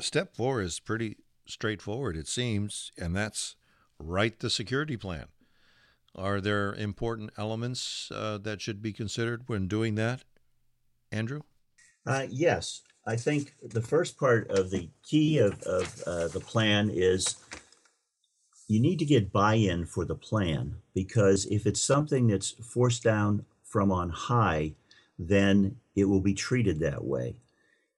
Step 0.00 0.34
four 0.34 0.60
is 0.60 0.80
pretty 0.80 1.16
straightforward, 1.46 2.16
it 2.16 2.28
seems, 2.28 2.92
and 2.98 3.14
that's 3.14 3.56
write 3.98 4.40
the 4.40 4.50
security 4.50 4.96
plan. 4.96 5.26
Are 6.14 6.40
there 6.40 6.74
important 6.74 7.30
elements 7.38 8.10
uh, 8.14 8.38
that 8.38 8.60
should 8.60 8.82
be 8.82 8.92
considered 8.92 9.44
when 9.46 9.66
doing 9.66 9.94
that? 9.94 10.24
Andrew? 11.10 11.40
Uh, 12.06 12.26
yes, 12.28 12.82
I 13.06 13.16
think 13.16 13.54
the 13.62 13.80
first 13.80 14.18
part 14.18 14.50
of 14.50 14.70
the 14.70 14.88
key 15.02 15.38
of, 15.38 15.60
of 15.62 16.02
uh, 16.06 16.28
the 16.28 16.40
plan 16.40 16.90
is 16.92 17.36
you 18.68 18.80
need 18.80 18.98
to 18.98 19.04
get 19.04 19.32
buy-in 19.32 19.86
for 19.86 20.04
the 20.04 20.14
plan 20.14 20.76
because 20.94 21.46
if 21.46 21.66
it's 21.66 21.80
something 21.80 22.26
that's 22.26 22.50
forced 22.50 23.02
down 23.02 23.44
from 23.64 23.90
on 23.90 24.10
high, 24.10 24.74
then 25.18 25.76
it 25.94 26.04
will 26.04 26.20
be 26.20 26.34
treated 26.34 26.80
that 26.80 27.04
way. 27.04 27.36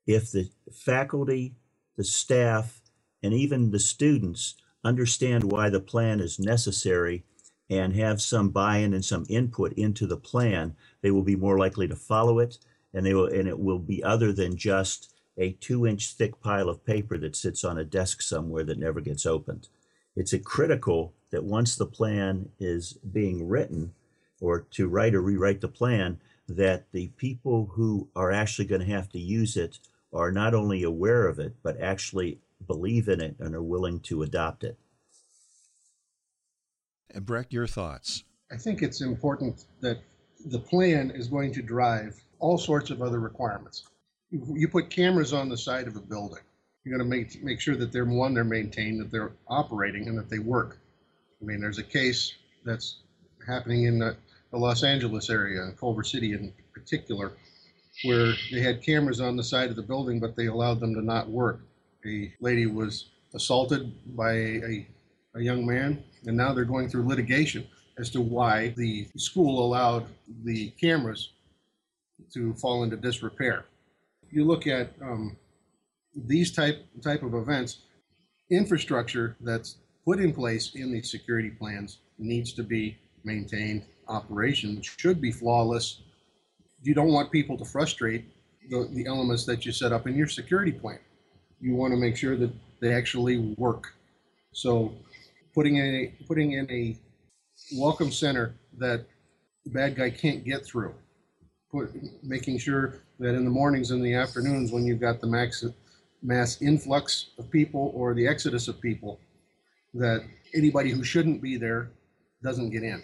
If 0.06 0.32
the 0.32 0.48
faculty, 0.72 1.54
the 1.96 2.04
staff, 2.04 2.80
and 3.24 3.32
even 3.32 3.70
the 3.70 3.80
students 3.80 4.54
understand 4.84 5.44
why 5.44 5.70
the 5.70 5.80
plan 5.80 6.20
is 6.20 6.38
necessary 6.38 7.24
and 7.70 7.96
have 7.96 8.20
some 8.20 8.50
buy-in 8.50 8.92
and 8.92 9.02
some 9.02 9.24
input 9.30 9.72
into 9.72 10.06
the 10.06 10.18
plan, 10.18 10.76
they 11.00 11.10
will 11.10 11.22
be 11.22 11.34
more 11.34 11.58
likely 11.58 11.88
to 11.88 11.96
follow 11.96 12.38
it 12.38 12.58
and 12.92 13.04
they 13.04 13.14
will 13.14 13.26
and 13.26 13.48
it 13.48 13.58
will 13.58 13.78
be 13.78 14.04
other 14.04 14.30
than 14.30 14.58
just 14.58 15.14
a 15.38 15.52
two 15.52 15.86
inch 15.86 16.12
thick 16.12 16.38
pile 16.42 16.68
of 16.68 16.84
paper 16.84 17.16
that 17.16 17.34
sits 17.34 17.64
on 17.64 17.78
a 17.78 17.84
desk 17.84 18.20
somewhere 18.20 18.62
that 18.62 18.78
never 18.78 19.00
gets 19.00 19.24
opened. 19.24 19.68
It's 20.14 20.34
critical 20.44 21.14
that 21.30 21.44
once 21.44 21.76
the 21.76 21.86
plan 21.86 22.50
is 22.60 22.92
being 22.92 23.48
written 23.48 23.94
or 24.38 24.60
to 24.72 24.86
write 24.86 25.14
or 25.14 25.22
rewrite 25.22 25.62
the 25.62 25.68
plan, 25.68 26.20
that 26.46 26.92
the 26.92 27.08
people 27.16 27.70
who 27.72 28.08
are 28.14 28.30
actually 28.30 28.66
going 28.66 28.82
to 28.82 28.94
have 28.94 29.08
to 29.08 29.18
use 29.18 29.56
it 29.56 29.78
are 30.12 30.30
not 30.30 30.54
only 30.54 30.82
aware 30.82 31.26
of 31.26 31.38
it, 31.38 31.54
but 31.62 31.80
actually 31.80 32.38
believe 32.66 33.08
in 33.08 33.20
it 33.20 33.36
and 33.38 33.54
are 33.54 33.62
willing 33.62 34.00
to 34.00 34.22
adopt 34.22 34.64
it. 34.64 34.78
And 37.10 37.24
Brec, 37.24 37.52
your 37.52 37.66
thoughts? 37.66 38.24
I 38.50 38.56
think 38.56 38.82
it's 38.82 39.00
important 39.00 39.64
that 39.80 39.98
the 40.46 40.58
plan 40.58 41.10
is 41.10 41.28
going 41.28 41.52
to 41.52 41.62
drive 41.62 42.20
all 42.38 42.58
sorts 42.58 42.90
of 42.90 43.02
other 43.02 43.20
requirements. 43.20 43.84
You 44.30 44.68
put 44.68 44.90
cameras 44.90 45.32
on 45.32 45.48
the 45.48 45.56
side 45.56 45.86
of 45.86 45.96
a 45.96 46.00
building. 46.00 46.42
You're 46.84 46.98
going 46.98 47.08
to 47.08 47.16
make 47.16 47.42
make 47.42 47.60
sure 47.60 47.76
that 47.76 47.92
they're 47.92 48.04
one, 48.04 48.34
they're 48.34 48.44
maintained, 48.44 49.00
that 49.00 49.10
they're 49.10 49.32
operating, 49.48 50.08
and 50.08 50.18
that 50.18 50.28
they 50.28 50.40
work. 50.40 50.78
I 51.40 51.44
mean, 51.44 51.60
there's 51.60 51.78
a 51.78 51.84
case 51.84 52.34
that's 52.64 52.98
happening 53.46 53.84
in 53.84 53.98
the, 53.98 54.16
the 54.50 54.58
Los 54.58 54.82
Angeles 54.82 55.30
area, 55.30 55.62
in 55.62 55.72
Culver 55.72 56.02
City 56.02 56.32
in 56.32 56.52
particular, 56.72 57.32
where 58.04 58.34
they 58.52 58.60
had 58.60 58.82
cameras 58.82 59.20
on 59.20 59.36
the 59.36 59.44
side 59.44 59.70
of 59.70 59.76
the 59.76 59.82
building, 59.82 60.20
but 60.20 60.36
they 60.36 60.46
allowed 60.46 60.80
them 60.80 60.94
to 60.94 61.02
not 61.02 61.28
work. 61.28 61.60
A 62.06 62.32
lady 62.40 62.66
was 62.66 63.10
assaulted 63.34 63.92
by 64.16 64.32
a, 64.32 64.86
a 65.34 65.40
young 65.40 65.64
man, 65.66 66.02
and 66.26 66.36
now 66.36 66.52
they're 66.52 66.64
going 66.64 66.88
through 66.88 67.08
litigation 67.08 67.66
as 67.98 68.10
to 68.10 68.20
why 68.20 68.74
the 68.76 69.08
school 69.16 69.64
allowed 69.64 70.06
the 70.44 70.70
cameras 70.70 71.30
to 72.32 72.52
fall 72.54 72.82
into 72.82 72.96
disrepair. 72.96 73.64
You 74.30 74.44
look 74.44 74.66
at 74.66 74.92
um, 75.00 75.36
these 76.14 76.52
type 76.52 76.84
type 77.02 77.22
of 77.22 77.34
events, 77.34 77.78
infrastructure 78.50 79.36
that's 79.40 79.76
put 80.04 80.20
in 80.20 80.32
place 80.32 80.74
in 80.74 80.92
these 80.92 81.10
security 81.10 81.50
plans 81.50 81.98
needs 82.18 82.52
to 82.54 82.62
be 82.62 82.96
maintained. 83.24 83.84
Operations 84.08 84.86
should 84.98 85.20
be 85.20 85.32
flawless. 85.32 86.02
You 86.82 86.94
don't 86.94 87.12
want 87.12 87.32
people 87.32 87.56
to 87.56 87.64
frustrate 87.64 88.24
the, 88.68 88.88
the 88.92 89.06
elements 89.06 89.46
that 89.46 89.64
you 89.64 89.72
set 89.72 89.92
up 89.92 90.06
in 90.06 90.14
your 90.14 90.28
security 90.28 90.72
plan. 90.72 90.98
You 91.60 91.74
want 91.74 91.92
to 91.92 91.96
make 91.96 92.16
sure 92.16 92.36
that 92.36 92.52
they 92.80 92.92
actually 92.92 93.54
work. 93.56 93.94
So, 94.52 94.94
putting 95.54 95.76
in 95.76 95.94
a, 95.94 96.24
putting 96.26 96.52
in 96.52 96.70
a 96.70 96.96
welcome 97.76 98.10
center 98.10 98.54
that 98.78 99.06
the 99.64 99.70
bad 99.70 99.96
guy 99.96 100.10
can't 100.10 100.44
get 100.44 100.64
through 100.64 100.94
put, 101.74 101.92
making 102.22 102.58
sure 102.58 103.00
that 103.18 103.34
in 103.34 103.44
the 103.44 103.50
mornings 103.50 103.90
and 103.90 104.04
the 104.04 104.14
afternoons 104.14 104.70
when 104.70 104.84
you've 104.84 105.00
got 105.00 105.20
the 105.20 105.26
max, 105.26 105.64
mass 106.22 106.62
influx 106.62 107.30
of 107.38 107.50
people 107.50 107.90
or 107.94 108.14
the 108.14 108.26
exodus 108.26 108.68
of 108.68 108.80
people, 108.80 109.18
that 109.92 110.24
anybody 110.54 110.90
who 110.90 111.02
shouldn't 111.02 111.42
be 111.42 111.56
there 111.56 111.90
doesn't 112.42 112.70
get 112.70 112.82
in. 112.82 113.02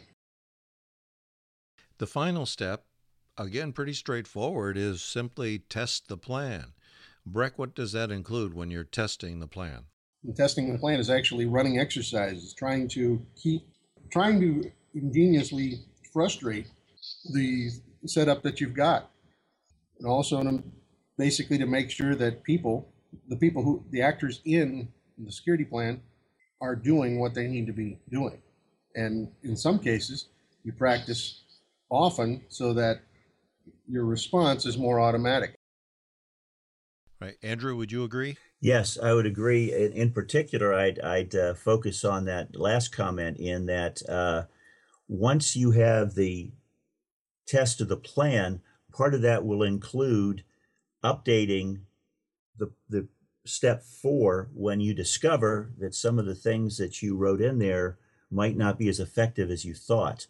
The 1.99 2.07
final 2.07 2.47
step, 2.47 2.85
again, 3.37 3.73
pretty 3.73 3.93
straightforward, 3.93 4.77
is 4.77 5.03
simply 5.03 5.59
test 5.59 6.09
the 6.09 6.17
plan. 6.17 6.73
Brec, 7.33 7.53
what 7.57 7.75
does 7.75 7.93
that 7.93 8.11
include 8.11 8.55
when 8.55 8.71
you're 8.71 8.85
testing 8.85 9.39
the 9.39 9.47
plan? 9.47 9.85
And 10.25 10.37
testing 10.37 10.73
the 10.73 10.79
plan 10.79 10.99
is 10.99 11.11
actually 11.11 11.47
running 11.47 11.79
exercises, 11.79 12.53
trying 12.53 12.89
to 12.89 13.25
keep, 13.41 13.63
trying 14.11 14.41
to 14.41 14.71
ingeniously 14.95 15.81
frustrate 16.13 16.67
the 17.33 17.71
setup 18.07 18.43
that 18.43 18.61
you've 18.61 18.75
got. 18.75 19.11
And 19.99 20.09
also 20.09 20.43
to, 20.43 20.63
basically 21.17 21.59
to 21.59 21.67
make 21.67 21.91
sure 21.91 22.15
that 22.17 22.43
people, 22.43 22.89
the 23.29 23.37
people 23.37 23.63
who, 23.63 23.85
the 23.91 24.03
actors 24.03 24.41
in 24.45 24.89
the 25.19 25.31
security 25.31 25.65
plan 25.65 26.01
are 26.61 26.75
doing 26.75 27.21
what 27.21 27.35
they 27.35 27.47
need 27.47 27.67
to 27.67 27.73
be 27.73 27.99
doing. 28.11 28.39
And 28.95 29.29
in 29.45 29.57
some 29.57 29.79
cases, 29.79 30.27
you 30.65 30.73
practice 30.73 31.43
often 31.91 32.43
so 32.49 32.73
that 32.75 33.01
your 33.89 34.05
response 34.05 34.67
is 34.67 34.77
more 34.77 35.01
automatic. 35.01 35.60
Right. 37.21 37.37
Andrew, 37.43 37.77
would 37.77 37.93
you 37.93 38.05
agree? 38.05 38.37
Yes, 38.61 38.99
I 39.03 39.13
would 39.13 39.27
agree. 39.27 39.73
In, 39.73 39.93
in 39.93 40.11
particular, 40.13 40.73
I'd, 40.73 40.99
I'd 41.01 41.35
uh, 41.35 41.55
focus 41.55 42.05
on 42.05 42.25
that 42.25 42.57
last 42.57 42.93
comment 42.93 43.39
in 43.39 43.67
that 43.67 44.03
uh, 44.09 44.45
once 45.09 45.55
you 45.55 45.73
have 45.73 46.15
the 46.15 46.51
test 47.47 47.81
of 47.81 47.89
the 47.89 47.97
plan, 47.97 48.61
part 48.93 49.15
of 49.15 49.23
that 49.23 49.45
will 49.45 49.63
include 49.63 50.45
updating 51.05 51.81
the, 52.57 52.71
the 52.89 53.07
step 53.45 53.83
four 53.83 54.49
when 54.55 54.81
you 54.81 54.95
discover 54.95 55.73
that 55.79 55.95
some 55.95 56.19
of 56.19 56.27
the 56.27 56.35
things 56.35 56.79
that 56.79 57.03
you 57.03 57.17
wrote 57.17 57.41
in 57.41 57.59
there 57.59 57.99
might 58.31 58.57
not 58.57 58.79
be 58.79 58.89
as 58.89 59.01
effective 59.01 59.51
as 59.51 59.65
you 59.65 59.75
thought. 59.75 60.27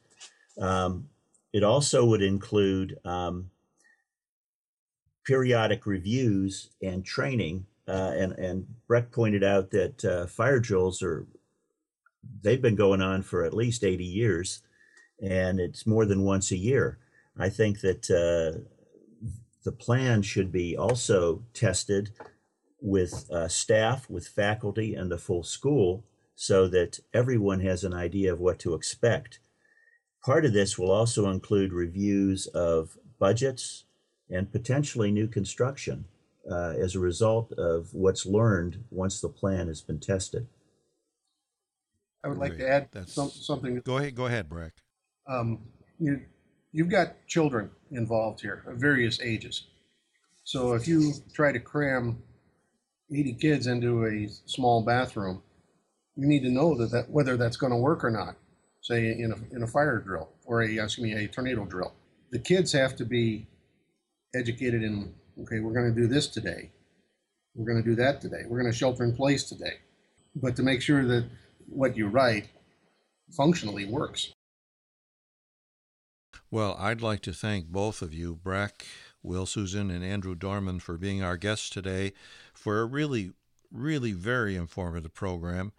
Um, 0.59 1.09
it 1.53 1.63
also 1.63 2.05
would 2.05 2.23
include 2.23 2.99
um, 3.05 3.51
periodic 5.31 5.87
reviews 5.87 6.71
and 6.83 7.05
training. 7.05 7.65
Uh, 7.87 8.13
and, 8.17 8.33
and 8.33 8.67
Brec 8.89 9.13
pointed 9.13 9.45
out 9.45 9.71
that 9.71 10.05
uh, 10.05 10.27
fire 10.27 10.59
drills 10.59 11.05
are, 11.05 11.25
they've 12.43 12.61
been 12.61 12.75
going 12.75 13.01
on 13.01 13.23
for 13.23 13.45
at 13.45 13.55
least 13.55 13.85
80 13.85 14.05
years, 14.05 14.63
and 15.23 15.61
it's 15.61 15.87
more 15.87 16.05
than 16.05 16.25
once 16.25 16.51
a 16.51 16.57
year. 16.57 16.99
I 17.39 17.49
think 17.49 17.81
that 17.83 18.11
uh, 18.11 18.59
the 19.63 19.71
plan 19.71 20.23
should 20.23 20.51
be 20.51 20.77
also 20.77 21.45
tested 21.55 22.11
with 22.81 23.31
uh, 23.31 23.47
staff, 23.47 24.11
with 24.11 24.27
faculty, 24.27 24.97
and 24.97 25.13
the 25.13 25.19
full 25.19 25.45
school 25.45 26.03
so 26.35 26.67
that 26.67 26.99
everyone 27.15 27.61
has 27.61 27.85
an 27.85 27.95
idea 27.95 28.33
of 28.33 28.41
what 28.41 28.59
to 28.59 28.75
expect. 28.75 29.39
Part 30.25 30.45
of 30.45 30.53
this 30.53 30.77
will 30.77 30.91
also 30.91 31.31
include 31.31 31.73
reviews 31.73 32.49
of 32.49 32.99
budgets 33.21 33.85
and 34.31 34.51
potentially 34.51 35.11
new 35.11 35.27
construction 35.27 36.05
uh, 36.51 36.75
as 36.81 36.95
a 36.95 37.01
result 37.01 37.53
of 37.53 37.93
what's 37.93 38.25
learned 38.27 38.85
once 38.91 39.21
the 39.21 39.29
plan 39.29 39.67
has 39.67 39.81
been 39.81 39.99
tested. 39.99 40.47
I 42.25 42.29
would 42.29 42.39
like 42.39 42.59
to 42.59 42.69
add 42.69 42.89
some, 43.07 43.31
something. 43.31 43.81
Go 43.81 43.97
ahead, 43.97 44.15
go 44.15 44.27
ahead, 44.27 44.49
Brec. 44.49 44.73
Um, 45.27 45.61
you, 45.99 46.21
you've 46.73 46.91
got 46.91 47.27
children 47.27 47.71
involved 47.91 48.41
here 48.41 48.65
of 48.67 48.79
various 48.79 49.21
ages. 49.21 49.67
So 50.45 50.75
if 50.75 50.87
you 50.87 51.13
try 51.33 51.53
to 51.53 51.61
cram 51.61 52.23
80 53.15 53.35
kids 53.35 53.67
into 53.67 54.07
a 54.07 54.29
small 54.47 54.83
bathroom, 54.83 55.43
you 56.17 56.27
need 56.27 56.43
to 56.43 56.51
know 56.51 56.77
that, 56.77 56.91
that 56.91 57.11
whether 57.11 57.37
that's 57.37 57.57
going 57.57 57.73
to 57.73 57.79
work 57.79 58.05
or 58.05 58.11
not. 58.11 58.37
Say 58.83 59.11
in 59.11 59.33
a, 59.33 59.55
in 59.55 59.63
a 59.63 59.67
fire 59.67 59.99
drill 59.99 60.31
or 60.47 60.63
a 60.63 60.79
excuse 60.79 60.99
me 60.99 61.13
a 61.13 61.29
tornado 61.29 61.65
drill, 61.67 61.93
the 62.31 62.39
kids 62.39 62.73
have 62.73 62.97
to 62.97 63.05
be 63.05 63.47
educated 64.35 64.83
in 64.83 65.13
okay 65.41 65.61
we're 65.61 65.73
going 65.73 65.93
to 65.93 66.01
do 66.01 66.07
this 66.07 66.27
today, 66.27 66.71
we're 67.55 67.67
going 67.67 67.83
to 67.83 67.89
do 67.89 67.97
that 67.97 68.21
today, 68.21 68.43
we're 68.47 68.61
going 68.61 68.71
to 68.71 68.77
shelter 68.77 69.05
in 69.05 69.15
place 69.15 69.45
today, 69.45 69.75
but 70.35 70.57
to 70.57 70.63
make 70.63 70.83
sure 70.83 71.05
that 71.05 71.27
what 71.69 71.97
you 71.97 72.09
write 72.09 72.49
functionally 73.31 73.85
works. 73.85 74.33
Well, 76.51 76.77
I'd 76.81 77.01
like 77.01 77.21
to 77.23 77.33
thank 77.33 77.67
both 77.69 78.03
of 78.03 78.13
you, 78.13 78.35
Brec, 78.35 78.85
Will 79.23 79.47
Susan, 79.47 79.89
and 79.89 80.05
Andrew 80.05 80.35
Dorman, 80.35 80.81
for 80.81 80.97
being 80.97 81.23
our 81.23 81.37
guests 81.37 81.71
today 81.71 82.13
for 82.53 82.81
a 82.81 82.87
really, 82.87 83.33
really 83.71 84.13
very 84.13 84.57
informative 84.57 85.15
program. 85.15 85.73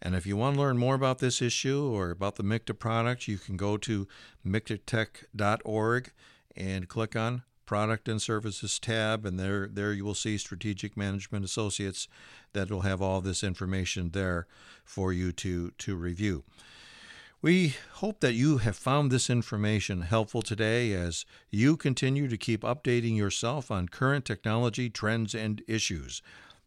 And 0.00 0.14
if 0.14 0.26
you 0.26 0.36
want 0.36 0.56
to 0.56 0.60
learn 0.60 0.78
more 0.78 0.94
about 0.94 1.18
this 1.18 1.42
issue 1.42 1.84
or 1.84 2.10
about 2.10 2.36
the 2.36 2.42
MICTA 2.42 2.78
product, 2.78 3.28
you 3.28 3.36
can 3.36 3.56
go 3.56 3.76
to 3.78 4.08
mictatech.org 4.46 6.12
and 6.56 6.88
click 6.88 7.16
on 7.16 7.42
Product 7.66 8.08
and 8.08 8.20
Services 8.20 8.78
tab, 8.78 9.24
and 9.24 9.38
there, 9.38 9.66
there 9.66 9.92
you 9.92 10.04
will 10.04 10.14
see 10.14 10.38
Strategic 10.38 10.96
Management 10.96 11.44
Associates 11.44 12.08
that 12.52 12.70
will 12.70 12.82
have 12.82 13.02
all 13.02 13.20
this 13.20 13.42
information 13.42 14.10
there 14.10 14.46
for 14.84 15.12
you 15.12 15.32
to, 15.32 15.70
to 15.78 15.96
review. 15.96 16.44
We 17.42 17.76
hope 17.96 18.20
that 18.20 18.32
you 18.32 18.56
have 18.58 18.74
found 18.76 19.10
this 19.10 19.28
information 19.28 20.00
helpful 20.00 20.40
today 20.40 20.94
as 20.94 21.26
you 21.50 21.76
continue 21.76 22.26
to 22.26 22.38
keep 22.38 22.62
updating 22.62 23.18
yourself 23.18 23.70
on 23.70 23.88
current 23.88 24.24
technology 24.24 24.88
trends 24.88 25.34
and 25.34 25.62
issues. 25.68 26.22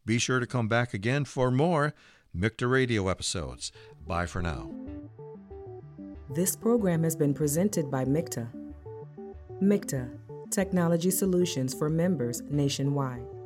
Be 0.05 0.19
sure 0.19 0.39
to 0.39 0.45
come 0.45 0.67
back 0.67 0.93
again 0.93 1.25
for 1.25 1.49
more 1.49 1.95
MICTA 2.35 2.69
Radio 2.69 3.07
episodes. 3.07 3.71
Bye 4.05 4.27
for 4.27 4.43
now. 4.43 4.69
This 6.29 6.55
program 6.55 7.03
has 7.03 7.15
been 7.15 7.33
presented 7.33 7.89
by 7.89 8.05
MICTA. 8.05 8.47
MICTA, 9.59 10.09
Technology 10.51 11.11
Solutions 11.11 11.73
for 11.73 11.89
Members 11.89 12.41
Nationwide. 12.49 13.36